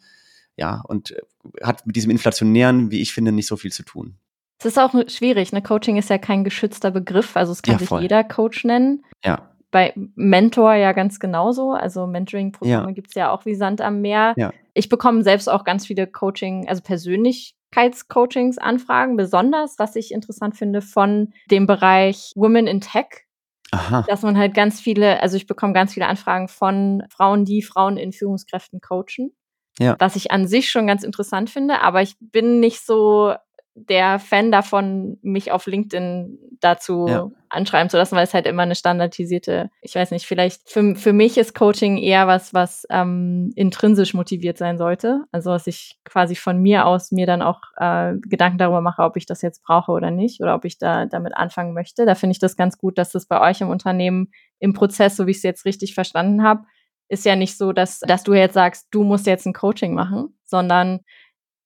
ja, 0.57 0.83
und 0.87 1.13
äh, 1.13 1.21
hat 1.63 1.87
mit 1.87 1.97
diesem 1.97 2.11
Inflationären, 2.11 2.91
wie 2.91 3.01
ich 3.01 3.13
finde, 3.13 3.33
nicht 3.33 3.47
so 3.47 3.57
viel 3.57 3.73
zu 3.73 3.83
tun. 3.83 4.17
Es 4.65 4.73
ist 4.73 4.79
auch 4.79 4.95
schwierig, 5.09 5.53
ne? 5.53 5.61
Coaching 5.61 5.99
ist 5.99 6.09
ja 6.09 6.17
kein 6.17 6.43
geschützter 6.43 6.91
Begriff, 6.91 7.37
also 7.37 7.53
es 7.53 7.61
kann 7.61 7.75
ja, 7.75 7.79
sich 7.81 7.91
jeder 8.01 8.25
Coach 8.25 8.65
nennen. 8.65 9.05
Ja. 9.23 9.51
Bei 9.71 9.93
Mentor 10.15 10.73
ja 10.75 10.93
ganz 10.93 11.21
genauso. 11.21 11.73
Also 11.73 12.07
Mentoring-Programme 12.07 12.87
ja. 12.87 12.93
gibt 12.93 13.09
es 13.09 13.15
ja 13.15 13.31
auch 13.31 13.45
wie 13.45 13.57
Sand 13.57 13.83
am 13.83 14.01
Meer. 14.01 14.33
Ja. 14.39 14.55
Ich 14.73 14.89
bekomme 14.89 15.23
selbst 15.23 15.51
auch 15.51 15.65
ganz 15.65 15.87
viele 15.87 16.07
Coaching, 16.07 16.67
also 16.67 16.81
Persönlichkeitscoachings 16.81 18.57
Anfragen, 18.57 19.19
besonders, 19.19 19.79
was 19.79 19.97
ich 19.97 20.13
interessant 20.13 20.57
finde, 20.57 20.81
von 20.81 21.35
dem 21.51 21.67
Bereich 21.67 22.33
Women 22.35 22.67
in 22.67 22.81
Tech. 22.81 23.27
Aha. 23.71 24.05
Dass 24.09 24.23
man 24.23 24.39
halt 24.39 24.55
ganz 24.55 24.81
viele, 24.81 25.21
also 25.21 25.37
ich 25.37 25.47
bekomme 25.47 25.75
ganz 25.75 25.93
viele 25.93 26.07
Anfragen 26.07 26.49
von 26.49 27.03
Frauen, 27.11 27.45
die 27.45 27.61
Frauen 27.61 27.99
in 27.99 28.13
Führungskräften 28.13 28.81
coachen. 28.81 29.37
Ja. 29.79 29.97
Was 29.99 30.17
ich 30.17 30.31
an 30.31 30.47
sich 30.47 30.71
schon 30.71 30.87
ganz 30.87 31.03
interessant 31.03 31.51
finde, 31.51 31.83
aber 31.83 32.01
ich 32.01 32.15
bin 32.21 32.61
nicht 32.61 32.87
so 32.87 33.35
der 33.77 34.21
Fan 34.21 34.53
davon, 34.53 35.19
mich 35.23 35.51
auf 35.51 35.67
LinkedIn 35.67 36.39
dazu 36.61 37.07
ja. 37.09 37.31
anschreiben 37.49 37.91
zu 37.91 37.97
lassen, 37.97 38.15
weil 38.15 38.25
es 38.25 38.33
halt 38.33 38.47
immer 38.47 38.63
eine 38.63 38.77
standardisierte, 38.77 39.69
ich 39.83 39.97
weiß 39.97 40.13
nicht, 40.13 40.27
vielleicht 40.27 40.71
für, 40.71 40.95
für 40.95 41.13
mich 41.13 41.37
ist 41.37 41.55
Coaching 41.55 41.99
eher 41.99 42.29
was, 42.29 42.55
was 42.55 42.87
ähm, 42.91 43.53
intrinsisch 43.57 44.15
motiviert 44.15 44.59
sein 44.59 44.79
sollte. 44.79 45.25
Also 45.33 45.51
dass 45.51 45.67
ich 45.67 45.99
quasi 46.05 46.37
von 46.37 46.63
mir 46.63 46.87
aus 46.87 47.11
mir 47.11 47.27
dann 47.27 47.43
auch 47.43 47.61
äh, 47.77 48.15
Gedanken 48.21 48.59
darüber 48.59 48.81
mache, 48.81 49.03
ob 49.03 49.17
ich 49.17 49.27
das 49.27 49.43
jetzt 49.43 49.65
brauche 49.65 49.91
oder 49.91 50.13
nicht 50.13 50.41
oder 50.41 50.55
ob 50.55 50.65
ich 50.65 50.79
da 50.79 51.07
damit 51.07 51.37
anfangen 51.37 51.75
möchte. 51.75 52.07
Da 52.07 52.15
finde 52.15 52.33
ich 52.33 52.39
das 52.39 52.57
ganz 52.57 52.79
gut, 52.79 52.97
dass 52.97 53.11
das 53.11 53.27
bei 53.27 53.41
euch 53.41 53.61
im 53.61 53.71
Unternehmen 53.71 54.31
im 54.61 54.73
Prozess, 54.73 55.17
so 55.17 55.27
wie 55.27 55.33
ich 55.33 55.39
es 55.39 55.43
jetzt 55.43 55.65
richtig 55.65 55.95
verstanden 55.95 56.45
habe, 56.45 56.63
ist 57.09 57.25
ja 57.25 57.37
nicht 57.37 57.59
so, 57.59 57.73
dass, 57.73 58.01
dass 58.01 58.25
du 58.25 58.35
jetzt 58.35 58.55
sagst, 58.55 58.89
du 58.93 59.03
musst 59.03 59.27
jetzt 59.27 59.47
ein 59.47 59.53
Coaching 59.53 59.95
machen, 59.95 60.39
sondern 60.45 61.01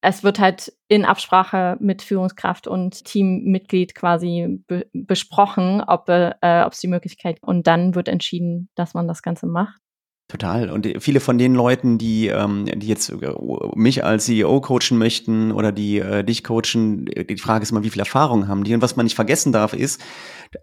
es 0.01 0.23
wird 0.23 0.39
halt 0.39 0.73
in 0.87 1.05
Absprache 1.05 1.77
mit 1.81 2.03
Führungskraft 2.03 2.67
und 2.67 3.05
Teammitglied 3.05 3.95
quasi 3.95 4.63
be 4.67 4.87
besprochen, 4.93 5.83
ob 5.83 6.09
äh, 6.09 6.35
es 6.71 6.81
die 6.81 6.89
Möglichkeit 6.89 7.39
und 7.43 7.67
dann 7.67 7.95
wird 7.95 8.09
entschieden, 8.09 8.69
dass 8.75 8.95
man 8.95 9.09
das 9.09 9.23
Ganze 9.23 9.47
macht. 9.47 9.81
Total. 10.29 10.69
Und 10.69 10.87
viele 11.01 11.21
von 11.21 11.39
den 11.39 11.55
Leuten, 11.55 11.97
die, 11.97 12.27
ähm, 12.27 12.67
die 12.67 12.87
jetzt 12.87 13.11
mich 13.75 14.05
als 14.05 14.27
CEO 14.27 14.61
coachen 14.61 14.99
möchten 14.99 15.53
oder 15.53 15.73
die 15.73 16.01
äh, 16.01 16.23
dich 16.23 16.45
coachen, 16.45 17.07
die 17.07 17.39
Frage 17.39 17.63
ist 17.63 17.71
immer, 17.71 17.83
wie 17.83 17.89
viel 17.89 18.01
Erfahrung 18.01 18.47
haben 18.47 18.63
die? 18.63 18.75
Und 18.75 18.83
was 18.83 18.95
man 18.95 19.05
nicht 19.07 19.15
vergessen 19.15 19.53
darf, 19.53 19.73
ist, 19.73 20.03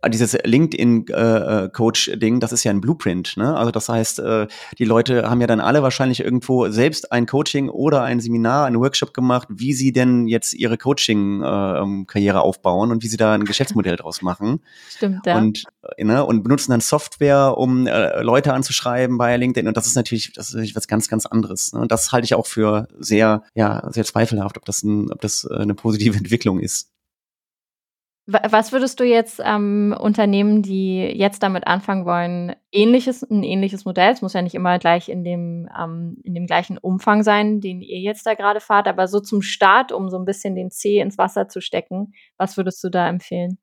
dieses 0.08 0.38
LinkedIn-Coach-Ding, 0.44 2.36
äh, 2.36 2.40
das 2.40 2.52
ist 2.52 2.64
ja 2.64 2.72
ein 2.72 2.82
Blueprint. 2.82 3.38
Ne? 3.38 3.56
Also 3.56 3.72
das 3.72 3.90
heißt, 3.90 4.20
äh, 4.20 4.46
die 4.78 4.86
Leute 4.86 5.30
haben 5.30 5.42
ja 5.42 5.48
dann 5.48 5.60
alle 5.60 5.82
wahrscheinlich 5.84 6.20
irgendwo 6.20 6.70
selbst 6.70 7.12
ein 7.12 7.26
Coaching 7.26 7.70
oder 7.70 8.04
ein 8.04 8.20
Seminar, 8.20 8.66
einen 8.66 8.80
Workshop 8.80 9.16
gemacht, 9.16 9.48
wie 9.50 9.74
sie 9.74 9.92
denn 9.92 10.28
jetzt 10.28 10.54
ihre 10.54 10.78
Coaching-Karriere 10.78 12.42
aufbauen 12.42 12.92
und 12.92 13.04
wie 13.04 13.08
sie 13.08 13.18
da 13.18 13.34
ein 13.34 13.46
Geschäftsmodell 13.46 13.96
draus 13.96 14.22
machen. 14.22 14.62
Stimmt, 14.90 15.26
ja. 15.26 15.38
Und, 15.38 15.64
äh, 15.98 16.04
ne, 16.04 16.24
und 16.26 16.44
benutzen 16.44 16.70
dann 16.72 16.82
Software, 16.82 17.58
um 17.58 17.88
äh, 17.88 18.22
Leute 18.22 18.54
anzuschreiben 18.54 19.18
bei 19.18 19.36
LinkedIn. 19.38 19.55
Und 19.68 19.78
das 19.78 19.88
ist 19.88 19.96
natürlich, 19.96 20.34
das 20.34 20.50
ist 20.50 20.54
natürlich 20.54 20.76
was 20.76 20.88
ganz, 20.88 21.08
ganz 21.08 21.26
anderes. 21.26 21.74
Ne? 21.74 21.80
Und 21.80 21.92
das 21.92 22.12
halte 22.12 22.26
ich 22.26 22.36
auch 22.36 22.46
für 22.46 22.88
sehr, 23.00 23.44
ja, 23.54 23.90
sehr 23.92 24.06
zweifelhaft, 24.06 24.58
ob 24.58 24.66
das, 24.66 24.84
ein, 24.84 25.12
ob 25.12 25.22
das 25.22 25.46
eine 25.46 25.74
positive 25.74 26.18
Entwicklung 26.18 26.60
ist. 26.60 26.92
Was 28.28 28.72
würdest 28.72 29.00
du 29.00 29.04
jetzt 29.04 29.40
ähm, 29.46 29.96
Unternehmen, 30.00 30.64
die 30.64 30.98
jetzt 30.98 31.44
damit 31.44 31.68
anfangen 31.68 32.06
wollen, 32.06 32.56
ähnliches, 32.72 33.22
ein 33.22 33.44
ähnliches 33.44 33.86
Modell, 33.86 34.12
es 34.12 34.24
muss 34.24 34.34
ja 34.34 34.42
nicht 34.42 34.56
immer 34.56 34.80
gleich 34.80 35.10
in 35.10 35.24
dem, 35.24 35.70
ähm, 35.80 36.18
in 36.24 36.34
dem 36.34 36.48
gleichen 36.48 36.80
Umfang 36.80 37.22
sein, 37.22 37.62
den 37.62 37.82
ihr 37.82 38.00
jetzt 38.00 38.26
da 38.26 38.34
gerade 38.34 38.62
fahrt, 38.62 38.88
aber 38.88 39.08
so 39.08 39.20
zum 39.20 39.44
Start, 39.44 39.92
um 39.92 40.10
so 40.10 40.18
ein 40.18 40.26
bisschen 40.26 40.56
den 40.56 40.72
Zeh 40.72 41.02
ins 41.02 41.20
Wasser 41.20 41.50
zu 41.50 41.62
stecken, 41.62 42.14
was 42.36 42.58
würdest 42.58 42.84
du 42.84 42.90
da 42.90 43.08
empfehlen? 43.08 43.60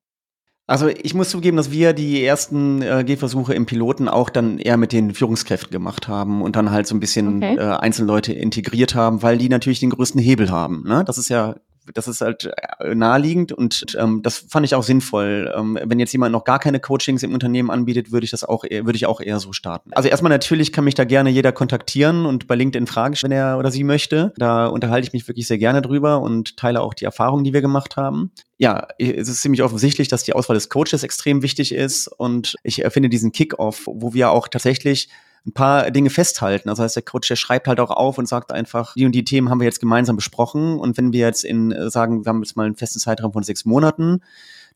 Also 0.72 0.88
ich 0.88 1.12
muss 1.12 1.28
zugeben, 1.28 1.58
dass 1.58 1.70
wir 1.70 1.92
die 1.92 2.24
ersten 2.24 2.80
äh, 2.80 3.04
Gehversuche 3.04 3.52
im 3.52 3.66
Piloten 3.66 4.08
auch 4.08 4.30
dann 4.30 4.58
eher 4.58 4.78
mit 4.78 4.92
den 4.92 5.12
Führungskräften 5.12 5.70
gemacht 5.70 6.08
haben 6.08 6.40
und 6.40 6.56
dann 6.56 6.70
halt 6.70 6.86
so 6.86 6.94
ein 6.94 7.00
bisschen 7.00 7.36
okay. 7.44 7.56
äh, 7.56 7.76
Einzelleute 7.76 8.32
integriert 8.32 8.94
haben, 8.94 9.22
weil 9.22 9.36
die 9.36 9.50
natürlich 9.50 9.80
den 9.80 9.90
größten 9.90 10.18
Hebel 10.18 10.50
haben. 10.50 10.84
Ne? 10.88 11.04
Das 11.04 11.18
ist 11.18 11.28
ja 11.28 11.56
das 11.94 12.08
ist 12.08 12.20
halt 12.20 12.50
äh, 12.80 12.94
naheliegend 12.94 13.52
und 13.52 13.96
ähm, 13.98 14.22
das 14.22 14.44
fand 14.48 14.66
ich 14.66 14.74
auch 14.74 14.82
sinnvoll. 14.82 15.52
Ähm, 15.56 15.78
wenn 15.82 15.98
jetzt 15.98 16.12
jemand 16.12 16.32
noch 16.32 16.44
gar 16.44 16.58
keine 16.58 16.80
Coachings 16.80 17.22
im 17.22 17.32
Unternehmen 17.32 17.70
anbietet, 17.70 18.12
würde 18.12 18.24
ich 18.24 18.30
das 18.30 18.44
auch, 18.44 18.64
würde 18.64 18.96
ich 18.96 19.06
auch 19.06 19.20
eher 19.20 19.40
so 19.40 19.52
starten. 19.52 19.90
Also 19.92 20.08
erstmal 20.08 20.30
natürlich 20.30 20.72
kann 20.72 20.84
mich 20.84 20.94
da 20.94 21.04
gerne 21.04 21.30
jeder 21.30 21.52
kontaktieren 21.52 22.26
und 22.26 22.46
bei 22.46 22.54
LinkedIn 22.54 22.86
fragen, 22.86 23.16
wenn 23.22 23.32
er 23.32 23.58
oder 23.58 23.70
sie 23.70 23.84
möchte. 23.84 24.32
Da 24.36 24.66
unterhalte 24.66 25.06
ich 25.06 25.12
mich 25.12 25.28
wirklich 25.28 25.46
sehr 25.46 25.58
gerne 25.58 25.82
drüber 25.82 26.20
und 26.20 26.56
teile 26.56 26.80
auch 26.80 26.94
die 26.94 27.04
Erfahrungen, 27.04 27.44
die 27.44 27.52
wir 27.52 27.62
gemacht 27.62 27.96
haben. 27.96 28.32
Ja, 28.58 28.86
es 28.98 29.28
ist 29.28 29.42
ziemlich 29.42 29.62
offensichtlich, 29.62 30.08
dass 30.08 30.22
die 30.22 30.34
Auswahl 30.34 30.54
des 30.54 30.68
Coaches 30.68 31.02
extrem 31.02 31.42
wichtig 31.42 31.74
ist 31.74 32.08
und 32.08 32.56
ich 32.62 32.84
finde 32.90 33.08
diesen 33.08 33.32
Kick-off, 33.32 33.82
wo 33.86 34.14
wir 34.14 34.30
auch 34.30 34.48
tatsächlich 34.48 35.08
ein 35.46 35.52
paar 35.52 35.90
Dinge 35.90 36.10
festhalten. 36.10 36.68
Also 36.68 36.82
heißt, 36.82 36.96
der 36.96 37.02
Coach, 37.02 37.28
der 37.28 37.36
schreibt 37.36 37.66
halt 37.66 37.80
auch 37.80 37.90
auf 37.90 38.18
und 38.18 38.28
sagt 38.28 38.52
einfach, 38.52 38.94
die 38.94 39.06
und 39.06 39.12
die 39.12 39.24
Themen 39.24 39.50
haben 39.50 39.60
wir 39.60 39.64
jetzt 39.64 39.80
gemeinsam 39.80 40.16
besprochen. 40.16 40.78
Und 40.78 40.96
wenn 40.96 41.12
wir 41.12 41.20
jetzt 41.20 41.44
in 41.44 41.72
äh, 41.72 41.90
sagen, 41.90 42.24
wir 42.24 42.30
haben 42.30 42.42
jetzt 42.42 42.56
mal 42.56 42.66
einen 42.66 42.76
festen 42.76 43.00
Zeitraum 43.00 43.32
von 43.32 43.42
sechs 43.42 43.64
Monaten, 43.64 44.20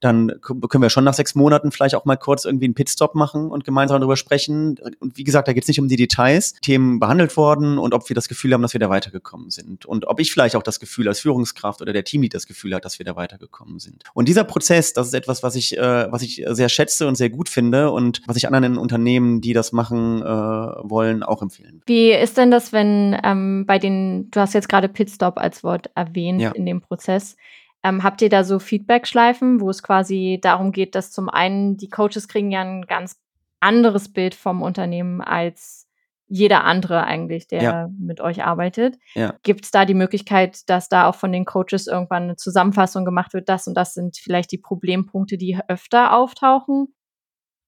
dann 0.00 0.32
können 0.40 0.82
wir 0.82 0.90
schon 0.90 1.04
nach 1.04 1.14
sechs 1.14 1.34
Monaten 1.34 1.70
vielleicht 1.70 1.94
auch 1.94 2.04
mal 2.04 2.16
kurz 2.16 2.44
irgendwie 2.44 2.66
einen 2.66 2.74
Pitstop 2.74 3.14
machen 3.14 3.50
und 3.50 3.64
gemeinsam 3.64 4.00
darüber 4.00 4.16
sprechen. 4.16 4.76
Und 5.00 5.16
wie 5.16 5.24
gesagt, 5.24 5.48
da 5.48 5.52
geht 5.52 5.64
es 5.64 5.68
nicht 5.68 5.80
um 5.80 5.88
die 5.88 5.96
Details, 5.96 6.54
Themen 6.62 6.98
behandelt 6.98 7.36
worden 7.36 7.78
und 7.78 7.94
ob 7.94 8.08
wir 8.08 8.14
das 8.14 8.28
Gefühl 8.28 8.52
haben, 8.52 8.62
dass 8.62 8.72
wir 8.72 8.80
da 8.80 8.88
weitergekommen 8.88 9.50
sind. 9.50 9.86
Und 9.86 10.06
ob 10.06 10.20
ich 10.20 10.32
vielleicht 10.32 10.56
auch 10.56 10.62
das 10.62 10.80
Gefühl 10.80 11.08
als 11.08 11.20
Führungskraft 11.20 11.80
oder 11.82 11.92
der 11.92 12.04
Teamlead 12.04 12.34
das 12.34 12.46
Gefühl 12.46 12.74
hat, 12.74 12.84
dass 12.84 12.98
wir 12.98 13.06
da 13.06 13.16
weitergekommen 13.16 13.78
sind. 13.78 14.04
Und 14.14 14.28
dieser 14.28 14.44
Prozess, 14.44 14.92
das 14.92 15.08
ist 15.08 15.14
etwas, 15.14 15.42
was 15.42 15.54
ich, 15.56 15.76
äh, 15.76 16.10
was 16.10 16.22
ich 16.22 16.44
sehr 16.46 16.68
schätze 16.68 17.06
und 17.06 17.16
sehr 17.16 17.30
gut 17.30 17.48
finde 17.48 17.90
und 17.90 18.22
was 18.26 18.36
ich 18.36 18.46
anderen 18.46 18.78
Unternehmen, 18.78 19.40
die 19.40 19.52
das 19.52 19.72
machen 19.72 20.22
äh, 20.22 20.26
wollen, 20.26 21.22
auch 21.22 21.42
empfehlen. 21.42 21.82
Wie 21.86 22.10
ist 22.12 22.36
denn 22.36 22.50
das, 22.50 22.72
wenn 22.72 23.18
ähm, 23.24 23.64
bei 23.66 23.78
den, 23.78 24.30
du 24.30 24.40
hast 24.40 24.54
jetzt 24.54 24.68
gerade 24.68 24.88
Pitstop 24.88 25.38
als 25.38 25.64
Wort 25.64 25.90
erwähnt 25.94 26.40
ja. 26.40 26.50
in 26.52 26.66
dem 26.66 26.80
Prozess, 26.80 27.36
ähm, 27.86 28.02
habt 28.02 28.20
ihr 28.22 28.28
da 28.28 28.42
so 28.42 28.58
Feedback-Schleifen, 28.58 29.60
wo 29.60 29.70
es 29.70 29.82
quasi 29.82 30.38
darum 30.42 30.72
geht, 30.72 30.94
dass 30.94 31.12
zum 31.12 31.28
einen 31.28 31.76
die 31.76 31.88
Coaches 31.88 32.26
kriegen 32.26 32.50
ja 32.50 32.60
ein 32.62 32.82
ganz 32.82 33.16
anderes 33.60 34.12
Bild 34.12 34.34
vom 34.34 34.62
Unternehmen 34.62 35.20
als 35.20 35.86
jeder 36.28 36.64
andere 36.64 37.04
eigentlich, 37.04 37.46
der 37.46 37.62
Ja. 37.62 37.88
mit 37.96 38.20
euch 38.20 38.42
arbeitet. 38.42 38.98
Ja. 39.14 39.34
Gibt 39.44 39.64
es 39.64 39.70
da 39.70 39.84
die 39.84 39.94
Möglichkeit, 39.94 40.68
dass 40.68 40.88
da 40.88 41.06
auch 41.08 41.14
von 41.14 41.30
den 41.30 41.44
Coaches 41.44 41.86
irgendwann 41.86 42.24
eine 42.24 42.36
Zusammenfassung 42.36 43.04
gemacht 43.04 43.32
wird, 43.32 43.48
das 43.48 43.68
und 43.68 43.74
das 43.74 43.94
sind 43.94 44.16
vielleicht 44.16 44.50
die 44.50 44.58
Problempunkte, 44.58 45.38
die 45.38 45.56
öfter 45.68 46.16
auftauchen? 46.16 46.88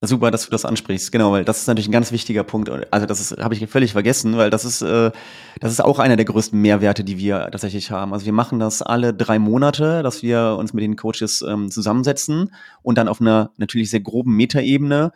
Super, 0.01 0.31
dass 0.31 0.45
du 0.45 0.51
das 0.51 0.63
ansprichst, 0.63 1.11
genau, 1.11 1.33
weil 1.33 1.43
das 1.43 1.59
ist 1.59 1.67
natürlich 1.67 1.89
ein 1.89 1.91
ganz 1.91 2.13
wichtiger 2.13 2.45
Punkt. 2.45 2.69
Also 2.89 3.05
das 3.05 3.35
habe 3.37 3.53
ich 3.53 3.67
völlig 3.67 3.91
vergessen, 3.91 4.37
weil 4.37 4.49
das 4.49 4.63
ist, 4.63 4.81
äh, 4.81 5.11
das 5.59 5.73
ist 5.73 5.81
auch 5.81 5.99
einer 5.99 6.15
der 6.15 6.23
größten 6.23 6.59
Mehrwerte, 6.59 7.03
die 7.03 7.17
wir 7.17 7.49
tatsächlich 7.51 7.91
haben. 7.91 8.13
Also 8.13 8.25
wir 8.25 8.31
machen 8.31 8.59
das 8.59 8.81
alle 8.81 9.13
drei 9.13 9.39
Monate, 9.39 10.01
dass 10.01 10.23
wir 10.23 10.55
uns 10.57 10.71
mit 10.71 10.83
den 10.83 10.95
Coaches 10.95 11.41
ähm, 11.41 11.69
zusammensetzen 11.69 12.53
und 12.81 12.97
dann 12.97 13.09
auf 13.09 13.19
einer 13.19 13.51
natürlich 13.57 13.89
sehr 13.89 13.99
groben 13.99 14.37
Metaebene 14.37 15.11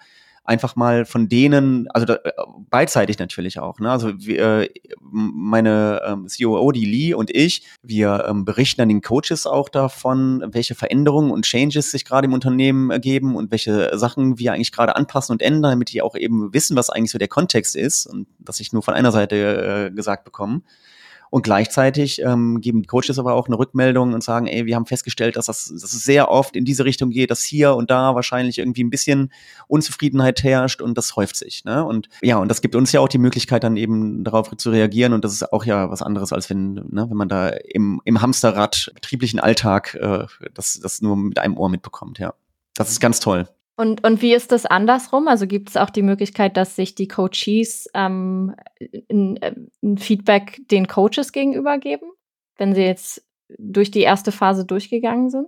einfach 0.46 0.76
mal 0.76 1.06
von 1.06 1.30
denen, 1.30 1.88
also 1.92 2.06
da, 2.06 2.16
äh, 2.16 2.32
beidseitig 2.70 3.18
natürlich 3.20 3.60
auch. 3.60 3.80
Ne? 3.80 3.90
Also 3.90 4.14
wir, 4.18 4.62
äh, 4.62 4.70
meine 5.02 6.02
ähm, 6.06 6.28
COO, 6.28 6.72
die 6.72 6.86
Lee 6.86 7.14
und 7.14 7.34
ich, 7.34 7.64
wir 7.82 8.26
ähm, 8.28 8.44
berichten 8.44 8.82
an 8.82 8.90
den 8.90 9.02
Coaches 9.02 9.46
auch 9.46 9.70
davon, 9.70 10.44
welche 10.48 10.76
Veränderungen 10.76 11.32
und 11.32 11.46
Changes 11.46 11.92
sich 11.92 12.04
gerade 12.04 12.26
im 12.26 12.34
Unternehmen 12.34 12.92
ergeben 12.92 13.36
und 13.36 13.52
welche 13.52 13.98
Sachen 13.98 14.38
wir 14.38 14.54
eigentlich 14.54 14.72
gerade 14.72 14.96
anpassen 14.96 15.34
und 15.34 15.42
ändern, 15.42 15.72
damit 15.72 15.92
die 15.92 16.02
auch 16.02 16.16
eben 16.16 16.54
wissen, 16.54 16.76
was 16.76 16.90
eigentlich 16.90 17.12
so 17.12 17.18
der 17.18 17.30
Kontext 17.30 17.76
ist 17.76 18.06
und 18.06 18.28
dass 18.40 18.60
ich 18.60 18.74
nur 18.74 18.84
von 18.84 18.94
einer 18.94 19.12
Seite 19.12 19.90
äh, 19.92 19.96
gesagt 19.96 20.26
bekommen. 20.26 20.64
Und 21.34 21.42
gleichzeitig 21.42 22.22
ähm, 22.22 22.62
geben 22.62 22.84
die 22.84 22.88
Coaches 22.88 23.18
aber 23.18 23.34
auch 23.34 23.48
eine 23.48 23.58
Rückmeldung 23.58 24.14
und 24.14 24.24
sagen, 24.24 24.46
ey, 24.46 24.68
wir 24.68 24.76
haben 24.76 24.86
festgestellt, 24.86 25.36
dass, 25.36 25.48
das, 25.48 25.66
dass 25.66 25.92
es 25.92 26.04
sehr 26.04 26.30
oft 26.30 26.56
in 26.56 26.64
diese 26.64 26.86
Richtung 26.86 27.10
geht, 27.10 27.32
dass 27.32 27.42
hier 27.42 27.74
und 27.74 27.90
da 27.90 28.14
wahrscheinlich 28.14 28.60
irgendwie 28.60 28.84
ein 28.84 28.92
bisschen 28.92 29.34
Unzufriedenheit 29.68 30.44
herrscht 30.44 30.80
und 30.80 30.96
das 30.96 31.16
häuft 31.16 31.36
sich. 31.36 31.66
Ne? 31.66 31.84
Und 31.84 32.08
ja, 32.22 32.38
und 32.38 32.50
das 32.50 32.62
gibt 32.62 32.76
uns 32.76 32.92
ja 32.92 33.00
auch 33.00 33.08
die 33.08 33.18
Möglichkeit, 33.18 33.64
dann 33.64 33.78
eben 33.78 34.24
darauf 34.24 34.56
zu 34.56 34.70
reagieren. 34.70 35.12
Und 35.12 35.26
das 35.26 35.34
ist 35.34 35.52
auch 35.52 35.66
ja 35.66 35.90
was 35.90 36.04
anderes, 36.04 36.32
als 36.32 36.52
wenn, 36.52 36.76
ne, 36.76 37.08
wenn 37.10 37.18
man 37.18 37.30
da 37.30 37.50
im, 37.50 38.00
im 38.06 38.22
Hamsterrad 38.22 38.92
betrieblichen 38.94 39.40
Alltag 39.40 39.96
äh, 39.96 40.28
das, 40.54 40.80
das 40.84 41.02
nur 41.02 41.18
mit 41.18 41.40
einem 41.40 41.58
Ohr 41.58 41.70
mitbekommt, 41.70 42.20
ja. 42.20 42.36
Das 42.76 42.92
ist 42.92 43.00
ganz 43.00 43.20
toll. 43.20 43.48
Und, 43.76 44.04
und 44.04 44.22
wie 44.22 44.34
ist 44.34 44.52
das 44.52 44.66
andersrum? 44.66 45.28
Also 45.28 45.48
gibt 45.48 45.70
es 45.70 45.78
auch 45.78 45.90
die 45.90 46.04
Möglichkeit, 46.04 46.58
dass 46.58 46.76
sich 46.76 46.94
die 46.94 47.08
Coaches 47.08 47.88
ähm, 47.94 48.56
ein, 49.10 49.40
ein 49.82 49.98
Feedback 49.98 50.62
den 50.70 50.88
Coaches 50.88 51.32
gegenüber 51.32 51.80
geben, 51.80 52.12
wenn 52.58 52.76
sie 52.76 52.84
jetzt 52.84 53.26
durch 53.58 53.90
die 53.90 54.02
erste 54.02 54.32
Phase 54.32 54.66
durchgegangen 54.66 55.30
sind? 55.30 55.48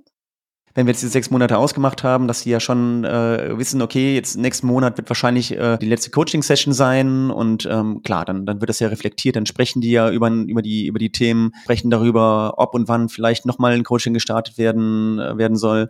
wenn 0.75 0.87
wir 0.87 0.91
jetzt 0.91 1.03
die 1.03 1.07
sechs 1.07 1.31
Monate 1.31 1.57
ausgemacht 1.57 2.03
haben, 2.03 2.27
dass 2.27 2.41
sie 2.41 2.49
ja 2.49 2.59
schon 2.59 3.05
äh, 3.05 3.57
wissen, 3.57 3.81
okay, 3.81 4.13
jetzt 4.13 4.35
nächsten 4.35 4.67
Monat 4.67 4.97
wird 4.97 5.09
wahrscheinlich 5.09 5.53
äh, 5.53 5.77
die 5.77 5.87
letzte 5.87 6.11
Coaching-Session 6.11 6.73
sein 6.73 7.31
und 7.31 7.65
ähm, 7.65 8.01
klar, 8.03 8.25
dann, 8.25 8.45
dann 8.45 8.59
wird 8.59 8.69
das 8.69 8.81
ja 8.81 8.89
reflektiert, 8.89 9.37
dann 9.37 9.45
sprechen 9.45 9.79
die 9.79 9.91
ja 9.91 10.11
über, 10.11 10.29
über, 10.29 10.61
die, 10.61 10.87
über 10.87 10.99
die 10.99 11.13
Themen, 11.13 11.53
sprechen 11.63 11.89
darüber, 11.89 12.55
ob 12.57 12.75
und 12.75 12.89
wann 12.89 13.07
vielleicht 13.07 13.45
nochmal 13.45 13.71
ein 13.71 13.85
Coaching 13.85 14.13
gestartet 14.13 14.57
werden, 14.57 15.17
äh, 15.17 15.37
werden 15.37 15.55
soll. 15.55 15.89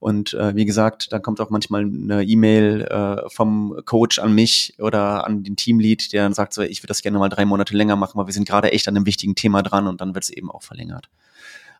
Und 0.00 0.32
äh, 0.34 0.54
wie 0.54 0.64
gesagt, 0.64 1.12
dann 1.12 1.22
kommt 1.22 1.40
auch 1.40 1.50
manchmal 1.50 1.82
eine 1.82 2.22
E-Mail 2.22 2.82
äh, 2.82 3.28
vom 3.30 3.80
Coach 3.84 4.20
an 4.20 4.32
mich 4.32 4.74
oder 4.78 5.26
an 5.26 5.42
den 5.42 5.56
Teamlead, 5.56 6.12
der 6.12 6.22
dann 6.22 6.34
sagt 6.34 6.54
so, 6.54 6.62
ich 6.62 6.82
würde 6.82 6.88
das 6.88 7.02
gerne 7.02 7.18
mal 7.18 7.28
drei 7.28 7.44
Monate 7.44 7.76
länger 7.76 7.96
machen, 7.96 8.16
weil 8.18 8.26
wir 8.26 8.32
sind 8.32 8.46
gerade 8.46 8.72
echt 8.72 8.86
an 8.86 8.96
einem 8.96 9.06
wichtigen 9.06 9.34
Thema 9.34 9.62
dran 9.62 9.88
und 9.88 10.00
dann 10.00 10.14
wird 10.14 10.24
es 10.24 10.30
eben 10.30 10.50
auch 10.50 10.62
verlängert. 10.62 11.08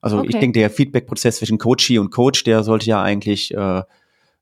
Also 0.01 0.19
okay. 0.19 0.29
ich 0.31 0.39
denke, 0.39 0.59
der 0.59 0.71
Feedback-Prozess 0.71 1.37
zwischen 1.39 1.59
Coachee 1.59 1.99
und 1.99 2.11
Coach, 2.11 2.45
der 2.45 2.65
sollte 2.65 2.87
ja 2.87 3.03
eigentlich 3.03 3.55
äh, 3.55 3.83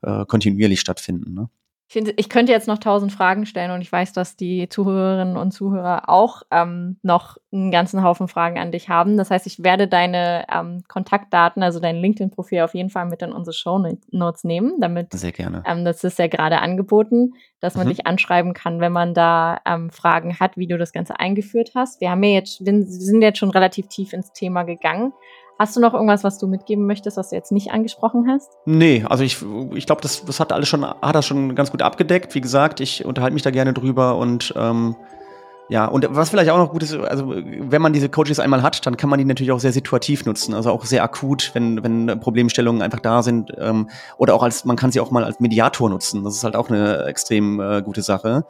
äh, 0.02 0.24
kontinuierlich 0.26 0.80
stattfinden. 0.80 1.34
Ne? 1.34 1.48
Ich, 1.88 1.92
finde, 1.92 2.14
ich 2.16 2.28
könnte 2.28 2.50
jetzt 2.50 2.66
noch 2.66 2.78
tausend 2.78 3.12
Fragen 3.12 3.46
stellen 3.46 3.70
und 3.70 3.80
ich 3.80 3.92
weiß, 3.92 4.12
dass 4.12 4.36
die 4.36 4.68
Zuhörerinnen 4.68 5.36
und 5.36 5.52
Zuhörer 5.52 6.08
auch 6.08 6.42
ähm, 6.50 6.98
noch 7.02 7.36
einen 7.52 7.70
ganzen 7.70 8.02
Haufen 8.02 8.26
Fragen 8.26 8.58
an 8.58 8.72
dich 8.72 8.88
haben. 8.88 9.16
Das 9.16 9.30
heißt, 9.30 9.46
ich 9.46 9.62
werde 9.62 9.86
deine 9.86 10.46
ähm, 10.52 10.82
Kontaktdaten, 10.88 11.62
also 11.62 11.78
dein 11.78 11.96
LinkedIn-Profil 11.96 12.62
auf 12.62 12.74
jeden 12.74 12.90
Fall 12.90 13.06
mit 13.06 13.22
in 13.22 13.32
unsere 13.32 13.54
Show 13.54 13.78
Notes 14.10 14.42
nehmen, 14.42 14.80
damit 14.80 15.12
sehr 15.12 15.30
gerne. 15.30 15.62
Ähm, 15.64 15.84
das 15.84 16.02
ist 16.02 16.18
ja 16.18 16.26
gerade 16.26 16.58
angeboten, 16.58 17.34
dass 17.60 17.76
man 17.76 17.86
mhm. 17.86 17.90
dich 17.90 18.06
anschreiben 18.06 18.52
kann, 18.52 18.80
wenn 18.80 18.92
man 18.92 19.14
da 19.14 19.60
ähm, 19.64 19.90
Fragen 19.90 20.40
hat, 20.40 20.56
wie 20.56 20.66
du 20.66 20.78
das 20.78 20.92
Ganze 20.92 21.20
eingeführt 21.20 21.72
hast. 21.76 22.00
Wir 22.00 22.10
haben 22.10 22.22
ja 22.24 22.30
jetzt, 22.30 22.66
wir 22.66 22.84
sind 22.84 23.22
jetzt 23.22 23.38
schon 23.38 23.50
relativ 23.50 23.86
tief 23.86 24.12
ins 24.12 24.32
Thema 24.32 24.64
gegangen. 24.64 25.12
Hast 25.58 25.74
du 25.74 25.80
noch 25.80 25.94
irgendwas, 25.94 26.22
was 26.22 26.38
du 26.38 26.46
mitgeben 26.46 26.86
möchtest, 26.86 27.16
was 27.16 27.30
du 27.30 27.36
jetzt 27.36 27.50
nicht 27.50 27.70
angesprochen 27.70 28.26
hast? 28.28 28.50
Nee, 28.66 29.04
also 29.08 29.24
ich, 29.24 29.38
ich 29.74 29.86
glaube, 29.86 30.02
das, 30.02 30.24
das 30.24 30.38
hat 30.38 30.52
alles 30.52 30.68
schon, 30.68 30.84
hat 30.84 31.14
das 31.14 31.24
schon 31.24 31.54
ganz 31.54 31.70
gut 31.70 31.80
abgedeckt. 31.80 32.34
Wie 32.34 32.42
gesagt, 32.42 32.80
ich 32.80 33.04
unterhalte 33.06 33.32
mich 33.32 33.42
da 33.42 33.50
gerne 33.50 33.72
drüber 33.72 34.16
und 34.16 34.52
ähm, 34.56 34.96
ja, 35.68 35.86
und 35.86 36.06
was 36.10 36.30
vielleicht 36.30 36.50
auch 36.50 36.58
noch 36.58 36.70
gut 36.70 36.82
ist, 36.82 36.94
also 36.94 37.34
wenn 37.34 37.82
man 37.82 37.92
diese 37.92 38.08
Coaches 38.08 38.38
einmal 38.38 38.62
hat, 38.62 38.86
dann 38.86 38.96
kann 38.96 39.10
man 39.10 39.18
die 39.18 39.24
natürlich 39.24 39.50
auch 39.50 39.58
sehr 39.58 39.72
situativ 39.72 40.24
nutzen, 40.24 40.54
also 40.54 40.70
auch 40.70 40.84
sehr 40.84 41.02
akut, 41.02 41.50
wenn, 41.54 41.82
wenn 41.82 42.20
Problemstellungen 42.20 42.82
einfach 42.82 43.00
da 43.00 43.22
sind. 43.22 43.50
Ähm, 43.58 43.88
oder 44.16 44.34
auch 44.34 44.44
als, 44.44 44.64
man 44.64 44.76
kann 44.76 44.92
sie 44.92 45.00
auch 45.00 45.10
mal 45.10 45.24
als 45.24 45.40
Mediator 45.40 45.90
nutzen. 45.90 46.22
Das 46.22 46.36
ist 46.36 46.44
halt 46.44 46.54
auch 46.54 46.68
eine 46.68 47.06
extrem 47.06 47.60
äh, 47.60 47.82
gute 47.82 48.02
Sache. 48.02 48.44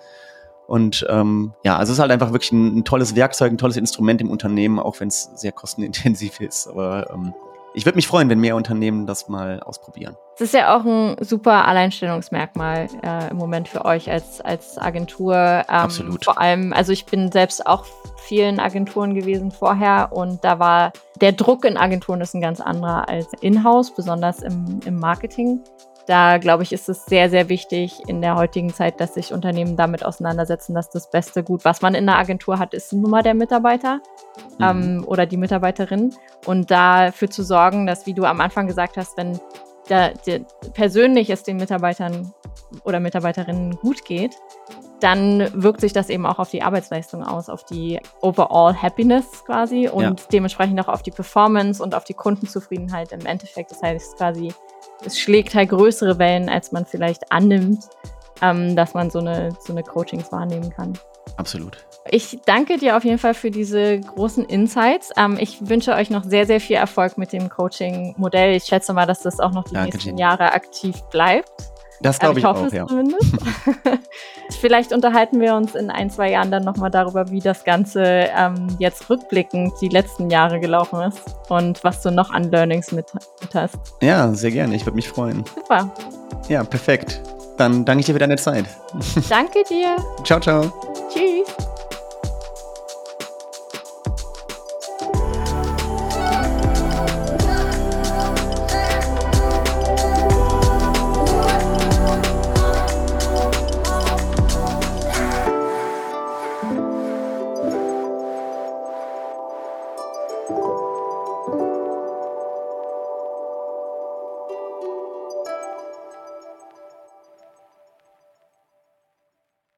Und 0.67 1.07
ähm, 1.09 1.53
ja, 1.65 1.77
also 1.77 1.93
es 1.93 1.99
ist 1.99 2.03
halt 2.03 2.11
einfach 2.11 2.33
wirklich 2.33 2.53
ein, 2.53 2.79
ein, 2.79 2.85
tolles 2.85 3.15
Werkzeug, 3.15 3.53
ein 3.53 3.59
tolles 3.59 3.77
Instrument 3.77 4.21
im 4.21 4.31
Unternehmen, 4.31 4.79
auch 4.79 5.01
wenn 5.01 5.09
es 5.09 5.31
sehr 5.35 5.53
kostenintensiv 5.53 6.41
ist. 6.41 6.69
Aber 6.69 7.11
ähm, 7.13 7.35
ich 7.77 7.85
würde 7.85 7.97
mich 7.97 8.07
freuen, 8.07 8.31
wenn 8.31 8.41
mehr 8.41 8.57
Unternehmen 8.57 9.07
das 9.07 9.29
mal 9.29 9.61
ausprobieren. 9.61 10.17
Es 10.37 10.41
ist 10.41 10.55
ja 10.55 10.75
auch 10.75 10.85
ein 10.85 11.17
super 11.21 11.69
Alleinstellungsmerkmal 11.69 12.89
äh, 13.03 13.31
im 13.31 13.37
Moment 13.37 13.69
für 13.69 13.85
euch 13.85 14.11
als, 14.11 14.41
als 14.41 14.79
Agentur. 14.79 15.35
Ähm, 15.37 15.65
Absolut. 15.69 16.25
Vor 16.25 16.41
allem, 16.41 16.73
also 16.73 16.93
ich 16.93 17.05
bin 17.05 17.31
selbst 17.31 17.67
auch 17.67 17.85
vielen 18.17 18.61
Agenturen 18.61 19.15
gewesen 19.15 19.51
vorher 19.51 20.09
und 20.11 20.43
da 20.43 20.59
war 20.59 20.93
der 21.21 21.33
Druck 21.33 21.67
in 21.67 21.77
Agenturen 21.77 22.23
ist 22.23 22.35
ein 22.35 22.41
ganz 22.41 22.63
anderer 22.63 23.11
als 23.11 23.29
in-house, 23.41 23.95
besonders 23.95 24.41
im, 24.41 24.81
im 24.87 24.99
Marketing. 24.99 25.61
Da 26.07 26.39
glaube 26.39 26.63
ich, 26.63 26.73
ist 26.73 26.89
es 26.89 27.05
sehr, 27.05 27.31
sehr 27.31 27.49
wichtig 27.49 28.01
in 28.07 28.23
der 28.23 28.37
heutigen 28.37 28.73
Zeit, 28.73 29.01
dass 29.01 29.15
sich 29.15 29.33
Unternehmen 29.33 29.77
damit 29.77 30.05
auseinandersetzen, 30.05 30.75
dass 30.75 30.89
das 30.89 31.11
beste 31.11 31.43
Gut, 31.43 31.65
was 31.65 31.83
man 31.83 31.95
in 31.95 32.07
der 32.07 32.17
Agentur 32.17 32.59
hat, 32.59 32.75
ist 32.75 32.93
Nummer 32.93 33.23
der 33.23 33.35
Mitarbeiter 33.35 34.01
mhm. 34.59 34.65
ähm, 34.65 35.05
oder 35.07 35.27
die 35.27 35.37
Mitarbeiterin. 35.37 36.15
Und 36.47 36.71
dafür 36.71 37.29
zu 37.29 37.43
sorgen, 37.43 37.87
dass, 37.87 38.07
wie 38.07 38.15
du 38.15 38.25
am 38.25 38.41
Anfang 38.41 38.69
gesagt 38.69 38.97
hast, 38.97 39.17
wenn 39.17 39.41
da, 39.89 40.11
der, 40.27 40.41
persönlich 40.75 41.31
es 41.31 41.43
den 41.43 41.57
Mitarbeitern 41.57 42.33
oder 42.85 43.01
Mitarbeiterinnen 43.01 43.77
gut 43.77 44.05
geht, 44.05 44.37
dann 45.01 45.51
wirkt 45.53 45.81
sich 45.81 45.93
das 45.93 46.09
eben 46.09 46.25
auch 46.25 46.39
auf 46.39 46.51
die 46.51 46.63
Arbeitsleistung 46.63 47.23
aus, 47.23 47.49
auf 47.49 47.65
die 47.65 48.01
Overall 48.23 48.75
Happiness 48.81 49.45
quasi 49.45 49.89
und 49.89 50.21
ja. 50.21 50.27
dementsprechend 50.33 50.81
auch 50.81 50.89
auf 50.89 51.03
die 51.03 51.11
Performance 51.11 51.83
und 51.83 51.95
auf 51.95 52.05
die 52.05 52.15
Kundenzufriedenheit 52.15 53.13
im 53.13 53.27
Endeffekt. 53.27 53.71
Das 53.71 53.83
heißt 53.83 54.17
quasi, 54.17 54.53
es 55.05 55.19
schlägt 55.19 55.55
halt 55.55 55.71
größere 55.71 56.19
Wellen, 56.19 56.49
als 56.49 56.73
man 56.73 56.87
vielleicht 56.87 57.33
annimmt, 57.33 57.85
ähm, 58.43 58.77
dass 58.77 58.95
man 58.95 59.11
so 59.11 59.19
eine, 59.19 59.51
so 59.61 59.73
eine 59.73 59.83
Coachings 59.83 60.33
wahrnehmen 60.33 60.71
kann. 60.71 60.99
Absolut. 61.37 61.87
Ich 62.09 62.39
danke 62.47 62.79
dir 62.79 62.97
auf 62.97 63.05
jeden 63.05 63.19
Fall 63.19 63.35
für 63.35 63.51
diese 63.51 64.01
großen 64.01 64.45
Insights. 64.45 65.11
Ähm, 65.17 65.37
ich 65.41 65.69
wünsche 65.69 65.93
euch 65.93 66.09
noch 66.09 66.25
sehr, 66.25 66.47
sehr 66.47 66.61
viel 66.61 66.77
Erfolg 66.77 67.19
mit 67.19 67.33
dem 67.33 67.49
Coaching-Modell. 67.49 68.55
Ich 68.55 68.65
schätze 68.65 68.93
mal, 68.93 69.07
dass 69.07 69.21
das 69.23 69.41
auch 69.41 69.53
noch 69.53 69.65
die 69.65 69.75
danke 69.75 69.91
nächsten 69.91 70.11
Jenny. 70.11 70.21
Jahre 70.21 70.53
aktiv 70.53 71.01
bleibt. 71.11 71.51
Das 72.01 72.19
glaube 72.19 72.39
ich, 72.39 72.45
ich 72.45 72.51
hoffe 72.51 72.67
auch, 72.67 72.73
ja. 72.73 72.87
zumindest. 72.87 73.37
Vielleicht 74.61 74.93
unterhalten 74.93 75.41
wir 75.41 75.55
uns 75.55 75.75
in 75.75 75.91
ein, 75.91 76.11
zwei 76.11 76.31
Jahren 76.31 76.51
dann 76.51 76.65
nochmal 76.65 76.91
darüber, 76.91 77.31
wie 77.31 77.41
das 77.41 77.65
Ganze 77.65 78.03
ähm, 78.05 78.69
jetzt 78.79 79.09
rückblickend 79.11 79.73
die 79.81 79.89
letzten 79.89 80.31
Jahre 80.31 80.61
gelaufen 80.61 81.01
ist 81.01 81.23
und 81.49 81.83
was 81.85 82.03
du 82.03 82.11
noch 82.11 82.31
an 82.31 82.51
Learnings 82.51 82.93
mit, 82.93 83.13
mit 83.15 83.55
hast. 83.55 83.79
Ja, 84.01 84.33
sehr 84.33 84.51
gerne. 84.51 84.75
Ich 84.77 84.85
würde 84.85 84.97
mich 84.97 85.09
freuen. 85.09 85.45
Super. 85.55 85.91
Ja, 86.49 86.65
perfekt. 86.65 87.21
Dann 87.57 87.85
danke 87.85 88.01
ich 88.01 88.07
dir 88.07 88.13
für 88.13 88.19
deine 88.19 88.37
Zeit. 88.37 88.67
Danke 89.29 89.63
dir. 89.69 89.97
ciao, 90.25 90.41
ciao. 90.41 90.73
Tschüss. 91.13 91.76